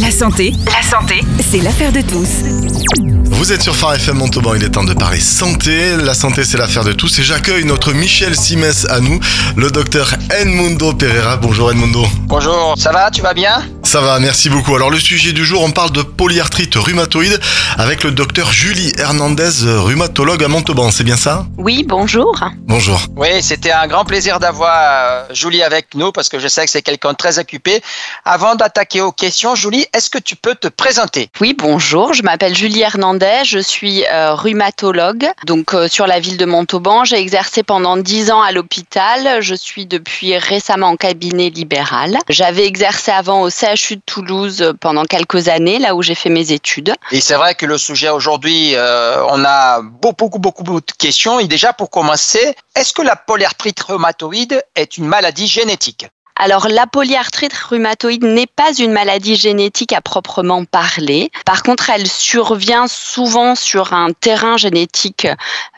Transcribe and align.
La 0.00 0.10
santé, 0.10 0.54
la 0.66 0.82
santé, 0.82 1.20
c'est 1.40 1.60
l'affaire 1.60 1.92
de 1.92 2.00
tous. 2.00 3.21
Vous 3.34 3.50
êtes 3.50 3.62
sur 3.62 3.74
Phare 3.74 3.94
FM 3.94 4.18
Montauban, 4.18 4.54
il 4.54 4.62
est 4.62 4.68
temps 4.68 4.84
de 4.84 4.94
parler 4.94 5.18
santé. 5.18 5.96
La 5.96 6.14
santé, 6.14 6.44
c'est 6.44 6.58
l'affaire 6.58 6.84
de 6.84 6.92
tous. 6.92 7.18
Et 7.18 7.22
j'accueille 7.24 7.64
notre 7.64 7.92
Michel 7.92 8.36
Simès 8.36 8.86
à 8.88 9.00
nous, 9.00 9.18
le 9.56 9.70
docteur 9.70 10.14
Edmundo 10.30 10.92
Pereira. 10.92 11.38
Bonjour 11.38 11.70
Edmundo. 11.70 12.06
Bonjour, 12.26 12.74
ça 12.78 12.92
va, 12.92 13.10
tu 13.10 13.20
vas 13.20 13.34
bien? 13.34 13.64
Ça 13.82 14.00
va, 14.00 14.20
merci 14.20 14.48
beaucoup. 14.48 14.76
Alors 14.76 14.90
le 14.90 14.98
sujet 14.98 15.32
du 15.32 15.44
jour, 15.44 15.62
on 15.62 15.72
parle 15.72 15.90
de 15.90 16.02
polyarthrite 16.02 16.74
rhumatoïde 16.76 17.40
avec 17.78 18.04
le 18.04 18.12
docteur 18.12 18.52
Julie 18.52 18.92
Hernandez, 18.96 19.50
rhumatologue 19.64 20.44
à 20.44 20.48
Montauban. 20.48 20.90
C'est 20.90 21.04
bien 21.04 21.16
ça? 21.16 21.46
Oui, 21.58 21.84
bonjour. 21.86 22.38
Bonjour. 22.66 23.00
Oui, 23.16 23.42
c'était 23.42 23.72
un 23.72 23.88
grand 23.88 24.04
plaisir 24.04 24.38
d'avoir 24.38 24.76
euh, 24.78 25.34
Julie 25.34 25.62
avec 25.62 25.94
nous 25.94 26.12
parce 26.12 26.28
que 26.28 26.38
je 26.38 26.48
sais 26.48 26.64
que 26.64 26.70
c'est 26.70 26.82
quelqu'un 26.82 27.12
de 27.12 27.16
très 27.16 27.38
occupé. 27.38 27.82
Avant 28.24 28.54
d'attaquer 28.54 29.00
aux 29.00 29.12
questions, 29.12 29.54
Julie, 29.54 29.86
est-ce 29.94 30.10
que 30.10 30.18
tu 30.18 30.36
peux 30.36 30.54
te 30.54 30.68
présenter? 30.68 31.28
Oui, 31.40 31.56
bonjour, 31.58 32.14
je 32.14 32.22
m'appelle 32.22 32.54
Julie 32.56 32.80
Hernandez, 32.82 33.21
je 33.44 33.58
suis 33.58 34.04
euh, 34.06 34.34
rhumatologue 34.34 35.28
donc 35.46 35.74
euh, 35.74 35.88
sur 35.88 36.06
la 36.06 36.20
ville 36.20 36.36
de 36.36 36.44
Montauban. 36.44 37.04
J'ai 37.04 37.18
exercé 37.18 37.62
pendant 37.62 37.96
10 37.96 38.30
ans 38.30 38.42
à 38.42 38.52
l'hôpital, 38.52 39.40
je 39.40 39.54
suis 39.54 39.86
depuis 39.86 40.36
récemment 40.36 40.88
en 40.88 40.96
cabinet 40.96 41.50
libéral. 41.50 42.18
J'avais 42.28 42.66
exercé 42.66 43.10
avant 43.10 43.42
au 43.42 43.50
CHU 43.50 43.96
de 43.96 44.02
Toulouse 44.04 44.74
pendant 44.80 45.04
quelques 45.04 45.48
années, 45.48 45.78
là 45.78 45.94
où 45.94 46.02
j'ai 46.02 46.14
fait 46.14 46.30
mes 46.30 46.52
études. 46.52 46.94
Et 47.10 47.20
c'est 47.20 47.34
vrai 47.34 47.54
que 47.54 47.66
le 47.66 47.78
sujet 47.78 48.08
aujourd'hui, 48.08 48.74
euh, 48.74 49.24
on 49.28 49.44
a 49.44 49.82
beaucoup, 49.82 50.38
beaucoup, 50.38 50.64
beaucoup 50.64 50.80
de 50.80 50.92
questions. 50.98 51.38
Et 51.38 51.46
déjà, 51.46 51.72
pour 51.72 51.90
commencer, 51.90 52.54
est-ce 52.74 52.92
que 52.92 53.02
la 53.02 53.16
polyarthrite 53.16 53.80
rhumatoïde 53.80 54.64
est 54.74 54.96
une 54.96 55.06
maladie 55.06 55.46
génétique? 55.46 56.06
Alors 56.42 56.66
la 56.68 56.88
polyarthrite 56.88 57.52
rhumatoïde 57.52 58.24
n'est 58.24 58.48
pas 58.48 58.72
une 58.76 58.90
maladie 58.90 59.36
génétique 59.36 59.92
à 59.92 60.00
proprement 60.00 60.64
parler. 60.64 61.30
Par 61.46 61.62
contre, 61.62 61.88
elle 61.88 62.08
survient 62.08 62.88
souvent 62.88 63.54
sur 63.54 63.92
un 63.92 64.08
terrain 64.10 64.56
génétique 64.56 65.28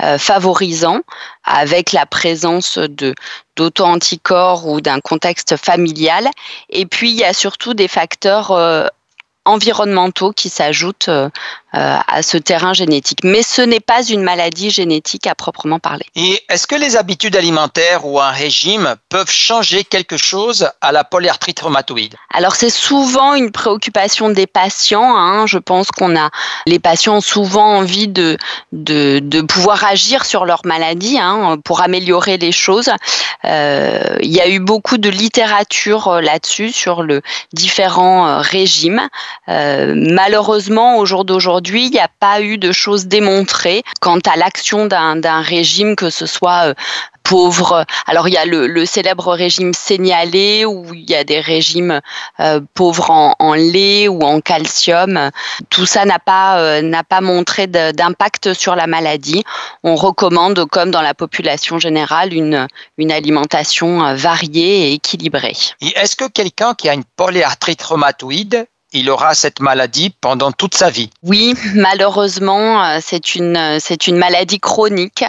euh, 0.00 0.16
favorisant 0.16 1.00
avec 1.44 1.92
la 1.92 2.06
présence 2.06 2.78
de 2.78 3.14
d'auto-anticorps 3.56 4.66
ou 4.66 4.80
d'un 4.80 5.00
contexte 5.00 5.58
familial. 5.58 6.30
Et 6.70 6.86
puis, 6.86 7.10
il 7.10 7.16
y 7.16 7.24
a 7.24 7.34
surtout 7.34 7.74
des 7.74 7.86
facteurs 7.86 8.50
euh, 8.50 8.86
environnementaux 9.44 10.32
qui 10.32 10.48
s'ajoutent 10.48 11.08
euh, 11.08 11.28
euh, 11.74 11.98
à 12.06 12.22
ce 12.22 12.36
terrain 12.36 12.72
génétique. 12.72 13.18
Mais 13.24 13.42
ce 13.42 13.60
n'est 13.60 13.80
pas 13.80 14.04
une 14.04 14.22
maladie 14.22 14.70
génétique 14.70 15.26
à 15.26 15.34
proprement 15.34 15.80
parler. 15.80 16.06
Et 16.14 16.40
est-ce 16.48 16.68
que 16.68 16.76
les 16.76 16.94
habitudes 16.94 17.34
alimentaires 17.34 18.06
ou 18.06 18.20
un 18.20 18.30
régime 18.30 18.94
peuvent 19.08 19.30
changer 19.30 19.82
quelque 19.82 20.16
chose 20.16 20.70
à 20.80 20.92
la 20.92 21.02
polyarthrite 21.02 21.58
rhumatoïde? 21.58 22.14
Alors 22.32 22.54
c'est 22.54 22.70
souvent 22.70 23.34
une 23.34 23.50
préoccupation 23.50 24.30
des 24.30 24.46
patients. 24.46 25.16
Hein. 25.16 25.48
Je 25.48 25.58
pense 25.58 25.90
qu'on 25.90 26.16
a 26.16 26.30
les 26.66 26.78
patients 26.78 27.16
ont 27.16 27.20
souvent 27.20 27.78
envie 27.78 28.06
de, 28.06 28.38
de, 28.70 29.18
de 29.18 29.40
pouvoir 29.40 29.82
agir 29.84 30.26
sur 30.26 30.44
leur 30.44 30.60
maladie 30.64 31.18
hein, 31.18 31.56
pour 31.64 31.82
améliorer 31.82 32.38
les 32.38 32.52
choses. 32.52 32.90
Euh, 33.44 34.16
il 34.22 34.30
y 34.30 34.40
a 34.40 34.48
eu 34.48 34.60
beaucoup 34.60 34.96
de 34.96 35.08
littérature 35.08 36.20
là-dessus 36.20 36.70
sur 36.70 37.02
le 37.02 37.20
différents 37.52 38.40
régimes. 38.40 39.08
Euh, 39.48 39.94
malheureusement, 39.96 40.98
au 40.98 41.06
jour 41.06 41.24
d'aujourd'hui 41.24 41.44
aujourd'hui, 41.44 41.86
il 41.86 41.90
n'y 41.90 42.00
a 42.00 42.08
pas 42.08 42.40
eu 42.40 42.56
de 42.56 42.72
choses 42.72 43.06
démontrées 43.06 43.82
quant 44.00 44.18
à 44.20 44.36
l'action 44.36 44.86
d'un 44.86 45.40
régime, 45.42 45.94
que 45.94 46.08
ce 46.08 46.24
soit 46.24 46.68
euh, 46.68 46.74
pauvre. 47.22 47.84
Alors 48.06 48.28
il 48.28 48.34
y 48.34 48.38
a 48.38 48.46
le, 48.46 48.86
célèbre 48.86 49.34
régime 49.34 49.74
signalé 49.74 50.64
où 50.64 50.94
il 50.94 51.08
y 51.10 51.14
a 51.14 51.22
des 51.22 51.40
régimes 51.40 52.00
euh, 52.40 52.60
pauvres 52.72 53.10
en, 53.10 53.54
lait 53.54 54.08
ou 54.08 54.22
en 54.22 54.40
calcium. 54.40 55.30
Tout 55.68 55.84
ça 55.84 56.06
n'a 56.06 56.18
pas 56.18 56.58
euh, 56.60 56.80
n'a 56.80 57.04
pas 57.04 57.20
montré 57.20 57.66
d'impact 57.66 58.54
sur 58.54 58.74
la 58.74 58.86
maladie. 58.86 59.44
On 59.82 59.96
recommande, 59.96 60.64
comme 60.66 60.90
dans 60.90 61.02
la 61.02 61.14
population 61.14 61.78
générale, 61.78 62.32
une 62.32 62.68
une 62.96 63.12
alimentation 63.12 64.14
variée 64.14 64.88
et 64.88 64.92
équilibrée. 64.94 65.56
Est-ce 65.80 66.16
que 66.16 66.28
quelqu'un 66.28 66.74
qui 66.74 66.88
a 66.88 66.94
une 66.94 67.04
polyarthrite 67.16 67.82
rhumatoïde 67.82 68.66
il 68.94 69.10
aura 69.10 69.34
cette 69.34 69.60
maladie 69.60 70.14
pendant 70.20 70.52
toute 70.52 70.74
sa 70.74 70.88
vie. 70.88 71.10
Oui, 71.24 71.54
malheureusement, 71.74 72.82
euh, 72.82 72.98
c'est 73.02 73.34
une, 73.34 73.56
euh, 73.56 73.78
c'est 73.80 74.06
une 74.06 74.16
maladie 74.16 74.60
chronique, 74.60 75.24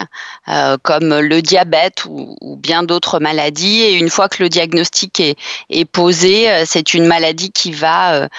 euh, 0.47 0.77
comme 0.83 1.19
le 1.19 1.41
diabète 1.41 2.05
ou, 2.05 2.37
bien 2.57 2.83
d'autres 2.83 3.19
maladies. 3.19 3.81
Et 3.81 3.93
une 3.93 4.09
fois 4.09 4.29
que 4.29 4.41
le 4.43 4.49
diagnostic 4.49 5.19
est, 5.19 5.35
est 5.69 5.85
posé, 5.85 6.47
c'est 6.65 6.93
une 6.93 7.05
maladie 7.05 7.51
qui 7.51 7.71
va, 7.71 8.29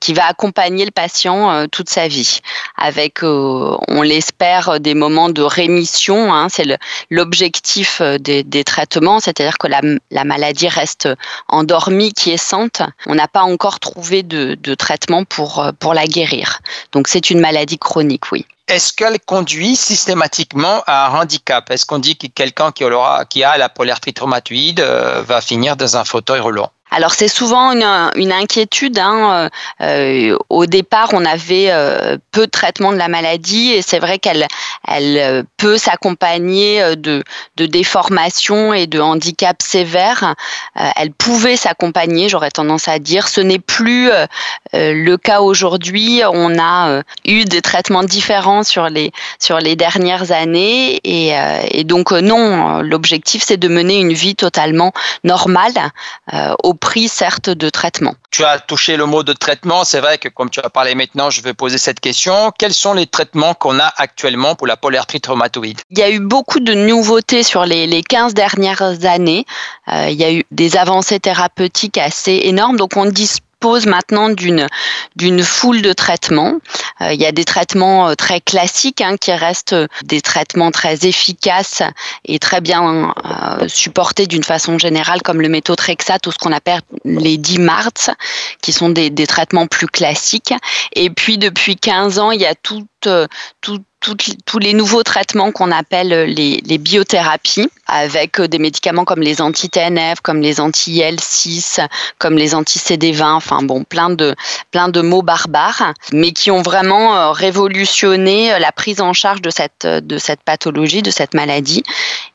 qui 0.00 0.14
va 0.14 0.26
accompagner 0.26 0.84
le 0.84 0.90
patient 0.90 1.66
toute 1.68 1.90
sa 1.90 2.08
vie, 2.08 2.40
avec, 2.76 3.22
on 3.22 4.02
l'espère, 4.02 4.80
des 4.80 4.94
moments 4.94 5.28
de 5.28 5.42
rémission. 5.42 6.32
Hein, 6.32 6.48
c'est 6.48 6.66
l'objectif 7.10 8.00
des, 8.02 8.42
des, 8.42 8.64
traitements, 8.64 9.20
c'est-à-dire 9.20 9.58
que 9.58 9.66
la, 9.66 9.82
la 10.10 10.24
maladie 10.24 10.68
reste 10.68 11.08
endormie, 11.48 12.12
quiescente. 12.12 12.82
On 13.06 13.14
n'a 13.14 13.28
pas 13.28 13.42
encore 13.42 13.78
trouvé 13.78 14.22
de 14.22 14.53
de, 14.56 14.74
traitement 14.74 15.24
pour, 15.24 15.60
euh, 15.60 15.72
pour 15.78 15.94
la 15.94 16.06
guérir. 16.06 16.60
Donc 16.92 17.08
c'est 17.08 17.30
une 17.30 17.40
maladie 17.40 17.78
chronique, 17.78 18.32
oui. 18.32 18.46
Est-ce 18.66 18.92
qu'elle 18.92 19.20
conduit 19.20 19.76
systématiquement 19.76 20.82
à 20.86 21.08
un 21.08 21.20
handicap? 21.20 21.70
Est-ce 21.70 21.84
qu'on 21.84 21.98
dit 21.98 22.16
que 22.16 22.26
quelqu'un 22.28 22.72
qui, 22.72 22.84
qui 23.28 23.44
a 23.44 23.58
la 23.58 23.68
polyarthrite 23.68 24.18
rhumatoïde 24.18 24.80
euh, 24.80 25.22
va 25.22 25.40
finir 25.40 25.76
dans 25.76 25.96
un 25.96 26.04
fauteuil 26.04 26.40
roulant? 26.40 26.70
Alors 26.94 27.12
c'est 27.12 27.28
souvent 27.28 27.72
une, 27.72 28.32
inquiétude. 28.32 29.00
Hein. 29.00 29.50
Euh, 29.80 30.38
au 30.48 30.66
départ, 30.66 31.10
on 31.12 31.24
avait 31.24 31.70
euh, 31.70 32.16
peu 32.30 32.46
de 32.46 32.50
traitement 32.50 32.92
de 32.92 32.96
la 32.96 33.08
maladie 33.08 33.72
et 33.72 33.82
c'est 33.82 33.98
vrai 33.98 34.18
qu'elle 34.18 34.46
elle 34.86 35.18
euh, 35.18 35.42
peut 35.56 35.76
s'accompagner 35.76 36.94
de, 36.96 37.24
de 37.56 37.66
déformations 37.66 38.72
et 38.72 38.86
de 38.86 39.00
handicaps 39.00 39.66
sévères. 39.66 40.34
elle 40.74 41.12
pouvait 41.12 41.56
s'accompagner, 41.56 42.28
j'aurais 42.28 42.50
tendance 42.50 42.86
à 42.86 42.98
dire. 42.98 43.28
Ce 43.28 43.40
n'est 43.40 43.58
plus 43.58 44.10
le 44.72 45.16
cas 45.16 45.40
aujourd'hui. 45.40 46.22
On 46.24 46.58
a 46.58 47.02
eu 47.24 47.44
des 47.44 47.62
traitements 47.62 48.02
différents 48.02 48.62
sur 48.62 48.88
les, 48.88 49.10
sur 49.40 49.58
les 49.58 49.74
dernières 49.74 50.30
années 50.32 51.00
et, 51.04 51.32
et 51.70 51.84
donc 51.84 52.12
non, 52.12 52.80
l'objectif 52.80 53.42
c'est 53.44 53.56
de 53.56 53.68
mener 53.68 53.98
une 53.98 54.12
vie 54.12 54.36
totalement 54.36 54.92
normale 55.24 55.72
au 56.62 56.74
prix 56.84 57.08
certes 57.08 57.48
de 57.48 57.70
traitement. 57.70 58.14
Tu 58.30 58.44
as 58.44 58.58
touché 58.58 58.98
le 58.98 59.06
mot 59.06 59.22
de 59.22 59.32
traitement, 59.32 59.84
c'est 59.84 60.00
vrai 60.00 60.18
que 60.18 60.28
comme 60.28 60.50
tu 60.50 60.60
as 60.60 60.68
parlé 60.68 60.94
maintenant, 60.94 61.30
je 61.30 61.40
vais 61.40 61.54
poser 61.54 61.78
cette 61.78 61.98
question. 61.98 62.52
Quels 62.58 62.74
sont 62.74 62.92
les 62.92 63.06
traitements 63.06 63.54
qu'on 63.54 63.78
a 63.78 63.90
actuellement 63.96 64.54
pour 64.54 64.66
la 64.66 64.76
polyarthrite 64.76 65.26
rhumatoïde? 65.26 65.80
Il 65.90 65.98
y 65.98 66.02
a 66.02 66.10
eu 66.10 66.20
beaucoup 66.20 66.60
de 66.60 66.74
nouveautés 66.74 67.42
sur 67.42 67.64
les, 67.64 67.86
les 67.86 68.02
15 68.02 68.34
dernières 68.34 69.06
années. 69.06 69.46
Euh, 69.88 70.08
il 70.10 70.20
y 70.20 70.24
a 70.24 70.32
eu 70.32 70.44
des 70.50 70.76
avancées 70.76 71.20
thérapeutiques 71.20 71.96
assez 71.96 72.38
énormes, 72.44 72.76
donc 72.76 72.96
on 72.96 73.06
dispose 73.06 73.40
maintenant 73.86 74.28
d'une 74.28 74.68
d'une 75.16 75.42
foule 75.42 75.82
de 75.82 75.92
traitements. 75.92 76.58
Euh, 77.00 77.12
il 77.12 77.20
y 77.20 77.26
a 77.26 77.32
des 77.32 77.44
traitements 77.44 78.08
euh, 78.08 78.14
très 78.14 78.40
classiques 78.40 79.00
hein, 79.00 79.16
qui 79.16 79.32
restent 79.32 79.76
des 80.04 80.20
traitements 80.20 80.70
très 80.70 81.06
efficaces 81.06 81.82
et 82.24 82.38
très 82.38 82.60
bien 82.60 83.14
euh, 83.24 83.68
supportés 83.68 84.26
d'une 84.26 84.44
façon 84.44 84.78
générale, 84.78 85.22
comme 85.22 85.40
le 85.40 85.48
méthotrexate 85.48 86.26
ou 86.26 86.32
ce 86.32 86.38
qu'on 86.38 86.52
appelle 86.52 86.80
les 87.04 87.38
DIMARTS, 87.38 88.10
qui 88.60 88.72
sont 88.72 88.90
des, 88.90 89.10
des 89.10 89.26
traitements 89.26 89.66
plus 89.66 89.86
classiques. 89.86 90.54
Et 90.94 91.10
puis 91.10 91.38
depuis 91.38 91.76
15 91.76 92.18
ans, 92.18 92.30
il 92.30 92.40
y 92.40 92.46
a 92.46 92.54
tout, 92.54 92.86
tout 93.60 93.80
tous 94.04 94.58
les 94.58 94.74
nouveaux 94.74 95.02
traitements 95.02 95.52
qu'on 95.52 95.70
appelle 95.70 96.32
les, 96.32 96.62
les, 96.64 96.78
biothérapies, 96.78 97.68
avec 97.86 98.38
euh, 98.38 98.48
des 98.48 98.58
médicaments 98.58 99.04
comme 99.04 99.20
les 99.20 99.40
anti-TNF, 99.40 100.20
comme 100.20 100.40
les 100.40 100.60
anti-IL6, 100.60 101.86
comme 102.18 102.36
les 102.36 102.54
anti-CD20, 102.54 103.24
enfin 103.24 103.62
bon, 103.62 103.84
plein 103.84 104.10
de, 104.10 104.34
plein 104.70 104.88
de 104.88 105.00
mots 105.00 105.22
barbares, 105.22 105.94
mais 106.12 106.32
qui 106.32 106.50
ont 106.50 106.62
vraiment 106.62 107.16
euh, 107.16 107.30
révolutionné 107.30 108.52
euh, 108.52 108.58
la 108.58 108.72
prise 108.72 109.00
en 109.00 109.12
charge 109.12 109.40
de 109.40 109.50
cette, 109.50 109.86
de 109.86 110.18
cette 110.18 110.40
pathologie, 110.42 111.02
de 111.02 111.10
cette 111.10 111.34
maladie. 111.34 111.82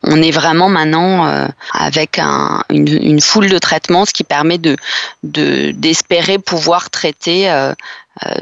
On 0.04 0.22
est 0.22 0.32
vraiment 0.32 0.70
maintenant 0.70 1.50
avec 1.74 2.20
un, 2.20 2.64
une, 2.70 2.88
une, 2.88 3.22
foule 3.22 3.50
de 3.50 3.58
traitements, 3.58 4.06
ce 4.06 4.14
qui 4.14 4.24
permet 4.24 4.58
de, 4.58 4.78
d'espérer 5.24 6.40
pouvoir 6.40 6.90
traiter 6.90 7.50
euh, 7.52 7.74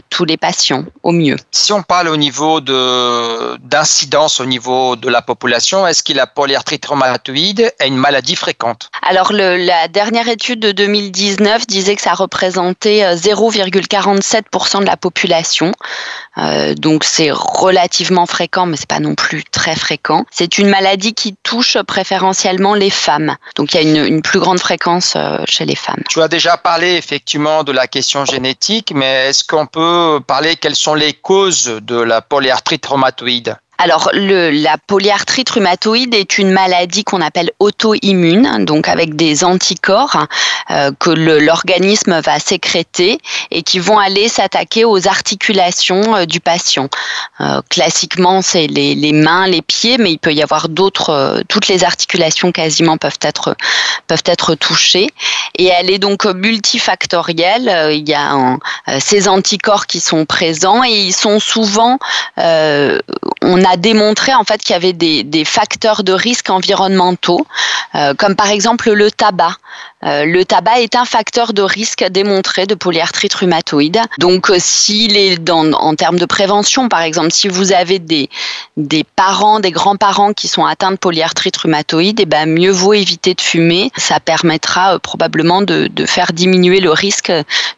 tous 0.09 0.25
les 0.25 0.37
patients 0.37 0.85
au 1.03 1.11
mieux. 1.11 1.35
Si 1.51 1.71
on 1.71 1.83
parle 1.83 2.07
au 2.07 2.17
niveau 2.17 2.61
de 2.61 3.57
d'incidence 3.57 4.39
au 4.39 4.45
niveau 4.45 4.95
de 4.95 5.09
la 5.09 5.21
population, 5.21 5.85
est-ce 5.85 6.01
que 6.01 6.13
la 6.13 6.25
polyarthrite 6.25 6.85
rhumatoïde 6.85 7.71
est 7.79 7.87
une 7.87 7.97
maladie 7.97 8.35
fréquente? 8.35 8.89
Alors 9.07 9.33
le, 9.33 9.57
la 9.57 9.87
dernière 9.87 10.27
étude 10.27 10.59
de 10.59 10.71
2019 10.71 11.67
disait 11.67 11.95
que 11.95 12.01
ça 12.01 12.13
représentait 12.13 13.15
0,47% 13.15 14.77
euh, 14.77 14.79
de 14.79 14.85
la 14.85 14.97
population. 14.97 15.71
Donc 16.77 17.03
c'est 17.03 17.31
relativement 17.31 18.25
fréquent, 18.25 18.65
mais 18.65 18.77
c'est 18.77 18.87
pas 18.87 18.99
non 18.99 19.15
plus 19.15 19.43
très 19.43 19.75
fréquent. 19.75 20.25
C'est 20.31 20.57
une 20.57 20.69
maladie 20.69 21.13
qui 21.13 21.35
touche 21.43 21.77
préférentiellement 21.81 22.73
les 22.73 22.89
femmes. 22.89 23.35
Donc 23.55 23.73
il 23.73 23.77
y 23.77 23.79
a 23.79 23.83
une, 23.83 24.05
une 24.05 24.21
plus 24.21 24.39
grande 24.39 24.59
fréquence 24.59 25.17
chez 25.45 25.65
les 25.65 25.75
femmes. 25.75 26.03
Tu 26.09 26.21
as 26.21 26.27
déjà 26.27 26.57
parlé 26.57 26.95
effectivement 26.95 27.63
de 27.63 27.71
la 27.71 27.87
question 27.87 28.25
génétique, 28.25 28.91
mais 28.95 29.29
est-ce 29.29 29.43
qu'on 29.43 29.65
peut 29.65 30.19
parler 30.25 30.55
quelles 30.55 30.75
sont 30.75 30.95
les 30.95 31.13
causes 31.13 31.79
de 31.81 31.95
la 31.95 32.21
polyarthrite 32.21 32.85
rhumatoïde? 32.85 33.57
Alors, 33.77 34.09
le, 34.13 34.49
la 34.49 34.77
polyarthrite 34.77 35.49
rhumatoïde 35.51 36.15
est 36.15 36.39
une 36.39 36.51
maladie 36.51 37.03
qu'on 37.03 37.21
appelle 37.21 37.51
auto-immune, 37.59 38.65
donc 38.65 38.87
avec 38.87 39.15
des 39.15 39.43
anticorps 39.43 40.25
euh, 40.71 40.91
que 40.99 41.11
l'organisme 41.11 42.19
va 42.21 42.39
sécréter 42.39 43.19
et 43.51 43.61
qui 43.61 43.77
vont 43.77 43.99
aller 43.99 44.29
s'attaquer 44.29 44.83
aux 44.83 45.07
articulations 45.07 46.15
euh, 46.15 46.25
du 46.25 46.39
patient. 46.39 46.89
Euh, 47.39 47.61
classiquement, 47.69 48.41
c'est 48.41 48.65
les, 48.65 48.95
les, 48.95 49.11
mains, 49.11 49.47
les 49.47 49.61
pieds, 49.61 49.97
mais 49.99 50.11
il 50.11 50.17
peut 50.17 50.33
y 50.33 50.41
avoir 50.41 50.69
d'autres, 50.69 51.11
euh, 51.11 51.41
toutes 51.47 51.67
les 51.67 51.83
articulations 51.83 52.51
quasiment 52.51 52.97
peuvent 52.97 53.19
être, 53.21 53.55
peuvent 54.07 54.23
être 54.25 54.55
touchées. 54.55 55.07
Et 55.55 55.65
elle 55.65 55.91
est 55.91 55.99
donc 55.99 56.25
multifactorielle. 56.25 57.69
Euh, 57.69 57.93
il 57.93 58.07
y 58.09 58.15
a 58.15 58.57
ces 58.99 59.27
anticorps 59.27 59.85
qui 59.85 59.99
sont 59.99 60.25
présents 60.25 60.83
et 60.83 60.91
ils 60.91 61.13
sont 61.13 61.39
souvent, 61.39 61.99
on 63.47 63.63
a 63.63 63.77
démontré 63.77 64.33
en 64.33 64.43
fait 64.43 64.61
qu'il 64.61 64.73
y 64.73 64.75
avait 64.75 64.93
des, 64.93 65.45
facteurs 65.45 66.03
de 66.03 66.11
risque 66.11 66.49
environnementaux, 66.49 67.47
euh, 67.95 68.13
comme 68.13 68.35
par 68.35 68.49
exemple 68.49 68.91
le 68.91 69.09
tabac. 69.09 69.55
Euh, 70.03 70.25
le 70.25 70.45
tabac 70.45 70.81
est 70.81 70.95
un 70.95 71.05
facteur 71.05 71.53
de 71.53 71.63
risque 71.63 72.03
démontré 72.03 72.67
de 72.67 72.75
polyarthrite 72.75 73.33
rhumatoïde. 73.33 73.99
Donc, 74.19 74.51
euh, 74.51 74.57
s'il 74.59 75.17
est 75.17 75.37
dans, 75.37 75.71
en 75.73 75.95
termes 75.95 76.19
de 76.19 76.25
prévention, 76.25 76.87
par 76.87 77.01
exemple, 77.01 77.31
si 77.31 77.47
vous 77.47 77.73
avez 77.73 77.97
des, 77.97 78.29
parents, 79.15 79.59
des 79.59 79.71
grands-parents 79.71 80.33
qui 80.33 80.47
sont 80.47 80.65
atteints 80.65 80.91
de 80.91 80.97
polyarthrite 80.97 81.57
rhumatoïde, 81.57 82.19
et 82.19 82.23
eh 82.23 82.25
ben, 82.27 82.47
mieux 82.47 82.71
vaut 82.71 82.93
éviter 82.93 83.33
de 83.33 83.41
fumer. 83.41 83.91
Ça 83.97 84.19
permettra 84.19 84.95
euh, 84.95 84.99
probablement 84.99 85.63
de, 85.63 85.89
faire 86.05 86.31
diminuer 86.31 86.79
le 86.79 86.91
risque 86.91 87.31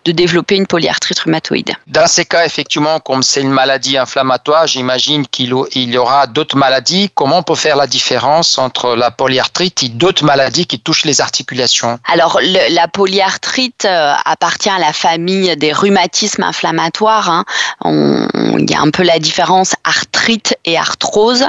de 0.06 0.12
développer 0.12 0.56
une 0.56 0.68
polyarthrite 0.68 1.19
rhumatoïde. 1.19 1.71
Dans 1.88 2.07
ces 2.07 2.25
cas, 2.25 2.45
effectivement, 2.45 3.00
comme 3.00 3.24
c'est 3.24 3.42
une 3.42 3.50
maladie 3.50 3.98
inflammatoire, 3.98 4.68
j'imagine 4.68 5.25
qu'il 5.25 5.54
il 5.74 5.89
y 5.89 5.98
aura 5.98 6.27
d'autres 6.27 6.57
maladies. 6.57 7.10
Comment 7.16 7.39
on 7.39 7.44
peut 7.44 7.56
faire 7.56 7.77
la 7.77 7.88
différence 7.88 8.57
entre 8.57 8.95
la 8.95 9.10
polyarthrite 9.10 9.83
et 9.83 9.89
d'autres 9.89 10.25
maladies 10.25 10.68
qui 10.68 10.80
touchent 10.80 11.06
les 11.06 11.21
articulations? 11.21 12.00
Le, 12.42 12.74
la 12.74 12.88
polyarthrite 12.88 13.86
euh, 13.86 14.13
appartient 14.25 14.69
à 14.69 14.80
la 14.80 14.94
famille 14.94 15.56
des 15.57 15.71
rhumatismes 15.71 16.44
inflammatoires. 16.44 17.30
Hein. 17.30 17.45
il 17.86 18.69
y 18.69 18.74
a 18.74 18.81
un 18.81 18.92
peu 18.92 19.04
la 19.04 19.19
différence 19.19 19.75
arthrite 19.83 20.57
et 20.66 20.77
arthrose. 20.77 21.45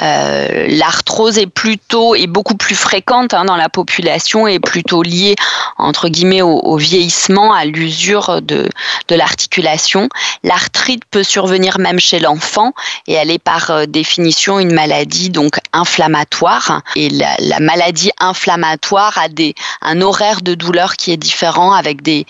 Euh, 0.00 0.66
L'arthrose 0.68 1.38
est 1.38 1.46
plutôt 1.46 2.14
est 2.14 2.26
beaucoup 2.26 2.56
plus 2.56 2.74
fréquente 2.74 3.34
hein, 3.34 3.44
dans 3.44 3.56
la 3.56 3.68
population 3.68 4.46
et 4.46 4.58
plutôt 4.58 5.02
liée 5.02 5.36
entre 5.78 6.08
guillemets 6.08 6.42
au, 6.42 6.76
vieillissement, 6.76 7.52
à 7.52 7.64
l'usure 7.64 8.40
de, 8.42 8.68
de 9.08 9.14
l'articulation. 9.14 10.08
L'arthrite 10.42 11.02
peut 11.10 11.22
survenir 11.22 11.78
même 11.78 12.00
chez 12.00 12.18
l'enfant 12.18 12.72
et 13.06 13.14
elle 13.14 13.30
est 13.30 13.38
par 13.42 13.70
euh, 13.70 13.86
définition 13.86 14.58
une 14.58 14.72
maladie 14.72 15.30
donc 15.30 15.58
inflammatoire. 15.72 16.82
Et 16.96 17.10
la, 17.10 17.34
la 17.38 17.60
maladie 17.60 18.10
inflammatoire 18.18 19.18
a 19.18 19.28
des 19.28 19.54
horaire 20.02 20.42
de 20.42 20.54
douleur 20.54 20.96
qui 20.96 21.12
est 21.12 21.16
différent 21.16 21.72
avec 21.72 22.02
des, 22.02 22.26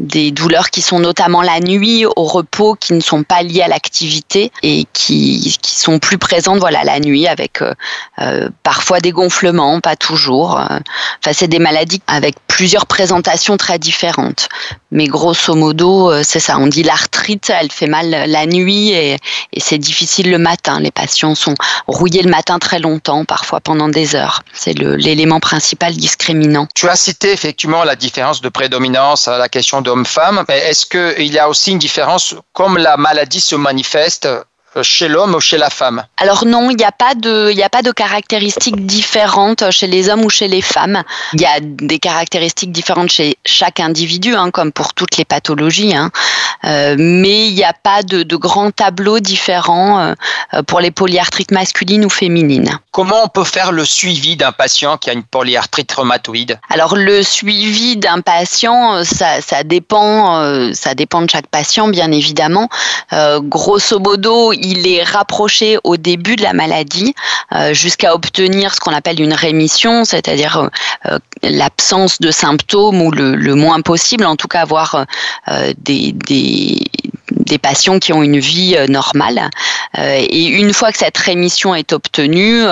des 0.00 0.30
douleurs 0.30 0.70
qui 0.70 0.80
sont 0.80 0.98
notamment 0.98 1.42
la 1.42 1.60
nuit, 1.60 2.06
au 2.06 2.24
repos, 2.24 2.74
qui 2.74 2.94
ne 2.94 3.00
sont 3.00 3.22
pas 3.22 3.42
liées 3.42 3.60
à 3.62 3.68
l'activité 3.68 4.50
et 4.62 4.86
qui, 4.92 5.56
qui 5.60 5.78
sont 5.78 5.98
plus 5.98 6.18
présentes 6.18 6.58
voilà, 6.58 6.84
la 6.84 7.00
nuit 7.00 7.28
avec 7.28 7.60
euh, 7.60 7.74
euh, 8.18 8.48
parfois 8.62 9.00
des 9.00 9.12
gonflements, 9.12 9.80
pas 9.80 9.96
toujours. 9.96 10.52
Enfin, 10.52 11.32
c'est 11.32 11.48
des 11.48 11.58
maladies 11.58 12.00
avec 12.06 12.36
plusieurs 12.48 12.86
présentations 12.86 13.56
très 13.56 13.78
différentes. 13.78 14.48
Mais 14.90 15.06
grosso 15.06 15.54
modo, 15.54 16.10
euh, 16.10 16.22
c'est 16.24 16.40
ça. 16.40 16.58
On 16.58 16.66
dit 16.66 16.82
l'arthrite, 16.82 17.50
elle 17.50 17.70
fait 17.70 17.86
mal 17.86 18.08
la 18.10 18.46
nuit 18.46 18.90
et, 18.90 19.18
et 19.52 19.60
c'est 19.60 19.78
difficile 19.78 20.30
le 20.30 20.38
matin. 20.38 20.80
Les 20.80 20.90
patients 20.90 21.34
sont 21.34 21.54
rouillés 21.86 22.22
le 22.22 22.30
matin 22.30 22.58
très 22.58 22.78
longtemps, 22.78 23.24
parfois 23.24 23.60
pendant 23.60 23.88
des 23.88 24.16
heures. 24.16 24.42
C'est 24.52 24.72
l'élément 24.78 25.40
principal 25.40 25.94
discriminant. 25.94 26.66
Tu 26.74 26.88
as 26.88 26.96
cité 26.96 27.32
effectivement 27.32 27.84
la 27.84 27.96
différence 27.96 28.40
de 28.40 28.48
prédominance 28.48 29.28
à 29.28 29.38
la 29.38 29.48
question 29.48 29.80
d'homme-femme, 29.80 29.89
mais 30.48 30.58
est-ce 30.58 30.86
qu'il 30.86 31.32
y 31.32 31.38
a 31.38 31.48
aussi 31.48 31.72
une 31.72 31.78
différence 31.78 32.34
comme 32.52 32.76
la 32.78 32.96
maladie 32.96 33.40
se 33.40 33.56
manifeste 33.56 34.28
chez 34.82 35.08
l'homme 35.08 35.34
ou 35.34 35.40
chez 35.40 35.58
la 35.58 35.70
femme 35.70 36.04
Alors 36.16 36.44
non, 36.46 36.70
il 36.70 36.76
n'y 36.76 36.84
a 36.84 36.92
pas 36.92 37.14
de, 37.14 37.52
a 37.60 37.68
pas 37.68 37.82
de 37.82 37.90
caractéristiques 37.90 38.86
différentes 38.86 39.70
chez 39.70 39.86
les 39.86 40.08
hommes 40.08 40.24
ou 40.24 40.30
chez 40.30 40.48
les 40.48 40.62
femmes. 40.62 41.02
Il 41.34 41.40
y 41.40 41.46
a 41.46 41.60
des 41.60 41.98
caractéristiques 41.98 42.72
différentes 42.72 43.10
chez 43.10 43.36
chaque 43.44 43.80
individu, 43.80 44.34
hein, 44.34 44.50
comme 44.50 44.72
pour 44.72 44.94
toutes 44.94 45.16
les 45.16 45.24
pathologies. 45.24 45.94
Hein. 45.94 46.10
Euh, 46.64 46.96
mais 46.98 47.48
il 47.48 47.54
n'y 47.54 47.64
a 47.64 47.72
pas 47.72 48.02
de, 48.02 48.22
de 48.22 48.36
grands 48.36 48.70
tableaux 48.70 49.20
différents 49.20 50.14
euh, 50.52 50.62
pour 50.66 50.80
les 50.80 50.90
polyarthrites 50.90 51.50
masculines 51.50 52.04
ou 52.04 52.10
féminines. 52.10 52.78
Comment 52.92 53.24
on 53.24 53.28
peut 53.28 53.44
faire 53.44 53.72
le 53.72 53.84
suivi 53.84 54.36
d'un 54.36 54.52
patient 54.52 54.96
qui 54.96 55.10
a 55.10 55.12
une 55.12 55.22
polyarthrite 55.22 55.92
rhumatoïde? 55.92 56.58
Alors 56.70 56.96
le 56.96 57.22
suivi 57.22 57.96
d'un 57.96 58.20
patient, 58.20 59.04
ça, 59.04 59.40
ça 59.40 59.62
dépend, 59.62 60.42
euh, 60.42 60.70
ça 60.74 60.94
dépend 60.94 61.22
de 61.22 61.30
chaque 61.30 61.46
patient, 61.46 61.88
bien 61.88 62.10
évidemment. 62.12 62.68
Euh, 63.12 63.40
grosso 63.40 63.98
modo, 63.98 64.52
il 64.60 64.86
est 64.86 65.02
rapproché 65.02 65.78
au 65.84 65.96
début 65.96 66.36
de 66.36 66.42
la 66.42 66.52
maladie 66.52 67.14
euh, 67.52 67.74
jusqu'à 67.74 68.14
obtenir 68.14 68.74
ce 68.74 68.80
qu'on 68.80 68.92
appelle 68.92 69.20
une 69.20 69.32
rémission, 69.32 70.04
c'est-à-dire 70.04 70.68
euh, 71.06 71.18
l'absence 71.42 72.20
de 72.20 72.30
symptômes 72.30 73.02
ou 73.02 73.10
le, 73.10 73.54
moins 73.54 73.80
possible, 73.80 74.24
en 74.24 74.36
tout 74.36 74.48
cas 74.48 74.60
avoir 74.60 75.06
euh, 75.48 75.72
des, 75.78 76.14
des 77.50 77.58
patients 77.58 77.98
qui 77.98 78.12
ont 78.12 78.22
une 78.22 78.38
vie 78.38 78.76
normale. 78.88 79.50
et 79.98 80.46
une 80.46 80.72
fois 80.72 80.92
que 80.92 80.98
cette 80.98 81.18
rémission 81.18 81.74
est 81.74 81.92
obtenue, 81.92 82.62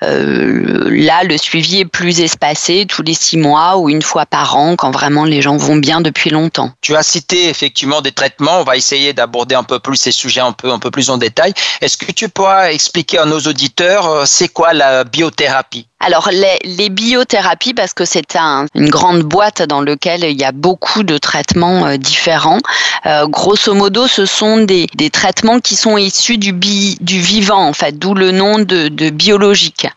là, 0.00 1.24
le 1.24 1.36
suivi 1.36 1.80
est 1.80 1.84
plus 1.84 2.20
espacé, 2.20 2.86
tous 2.88 3.02
les 3.02 3.14
six 3.14 3.36
mois 3.36 3.76
ou 3.76 3.90
une 3.90 4.02
fois 4.02 4.26
par 4.26 4.56
an, 4.56 4.76
quand 4.76 4.92
vraiment 4.92 5.24
les 5.24 5.42
gens 5.42 5.56
vont 5.56 5.76
bien 5.76 6.00
depuis 6.00 6.30
longtemps. 6.30 6.72
Tu 6.80 6.94
as 6.96 7.02
cité 7.02 7.48
effectivement 7.48 8.00
des 8.00 8.12
traitements. 8.12 8.60
On 8.60 8.64
va 8.64 8.76
essayer 8.76 9.12
d'aborder 9.12 9.54
un 9.54 9.64
peu 9.64 9.78
plus 9.78 9.96
ces 9.96 10.12
sujets 10.12 10.40
un 10.40 10.52
peu, 10.52 10.70
un 10.70 10.78
peu 10.78 10.90
plus 10.90 11.10
en 11.10 11.18
détail. 11.18 11.52
Est-ce 11.80 11.96
que 11.96 12.12
tu 12.12 12.28
pourras 12.28 12.70
expliquer 12.70 13.18
à 13.18 13.26
nos 13.26 13.40
auditeurs 13.40 14.26
c'est 14.26 14.48
quoi 14.48 14.72
la 14.72 15.04
biothérapie? 15.04 15.89
Alors 16.00 16.30
les, 16.32 16.58
les, 16.64 16.88
biothérapies, 16.88 17.74
parce 17.74 17.92
que 17.92 18.06
c'est 18.06 18.34
un, 18.34 18.64
une 18.74 18.88
grande 18.88 19.22
boîte 19.22 19.60
dans 19.62 19.82
laquelle 19.82 20.24
il 20.24 20.40
y 20.40 20.44
a 20.44 20.52
beaucoup 20.52 21.02
de 21.02 21.18
traitements 21.18 21.86
euh, 21.86 21.96
différents. 21.98 22.58
Euh, 23.04 23.26
grosso 23.26 23.74
modo, 23.74 24.06
ce 24.06 24.24
sont 24.24 24.58
des, 24.58 24.86
des, 24.94 25.10
traitements 25.10 25.60
qui 25.60 25.76
sont 25.76 25.98
issus 25.98 26.38
du, 26.38 26.52
bi, 26.52 26.96
du 27.02 27.20
vivant, 27.20 27.66
en 27.66 27.74
fait, 27.74 27.98
d'où 27.98 28.14
le 28.14 28.30
nom 28.30 28.58
de, 28.58 28.88
de 28.88 29.10
biologique, 29.10 29.88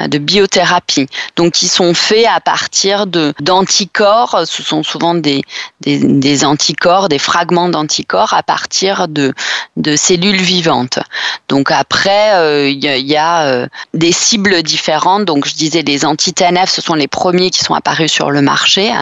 euh, 0.00 0.08
de 0.08 0.18
biothérapie. 0.18 1.08
Donc, 1.36 1.54
qui 1.54 1.68
sont 1.68 1.94
faits 1.94 2.26
à 2.26 2.40
partir 2.40 3.06
de 3.06 3.32
d'anticorps. 3.40 4.42
Ce 4.44 4.62
sont 4.62 4.82
souvent 4.82 5.14
des, 5.14 5.42
des, 5.80 5.98
des 5.98 6.44
anticorps, 6.44 7.08
des 7.08 7.18
fragments 7.18 7.70
d'anticorps 7.70 8.34
à 8.34 8.42
partir 8.42 9.08
de, 9.08 9.32
de 9.78 9.96
cellules 9.96 10.40
vivantes. 10.40 10.98
Donc 11.48 11.70
après, 11.70 12.34
euh, 12.34 12.68
il 12.68 12.84
y, 12.84 13.12
y, 13.12 13.16
a 13.16 13.66
des 13.94 14.12
cibles 14.12 14.62
différentes. 14.62 15.24
Donc 15.24 15.45
je 15.46 15.54
disais, 15.54 15.82
les 15.82 16.04
anti-TNF, 16.04 16.70
ce 16.70 16.82
sont 16.82 16.94
les 16.94 17.08
premiers 17.08 17.50
qui 17.50 17.60
sont 17.60 17.74
apparus 17.74 18.10
sur 18.10 18.30
le 18.30 18.42
marché, 18.42 18.92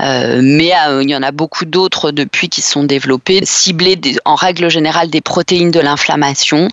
euh, 0.00 0.40
mais 0.42 0.72
euh, 0.86 1.02
il 1.02 1.10
y 1.10 1.16
en 1.16 1.22
a 1.22 1.32
beaucoup 1.32 1.64
d'autres 1.64 2.10
depuis 2.12 2.48
qui 2.48 2.62
sont 2.62 2.84
développés, 2.84 3.40
ciblés 3.44 3.98
en 4.24 4.34
règle 4.34 4.70
générale 4.70 5.10
des 5.10 5.20
protéines 5.20 5.70
de 5.70 5.80
l'inflammation, 5.80 6.68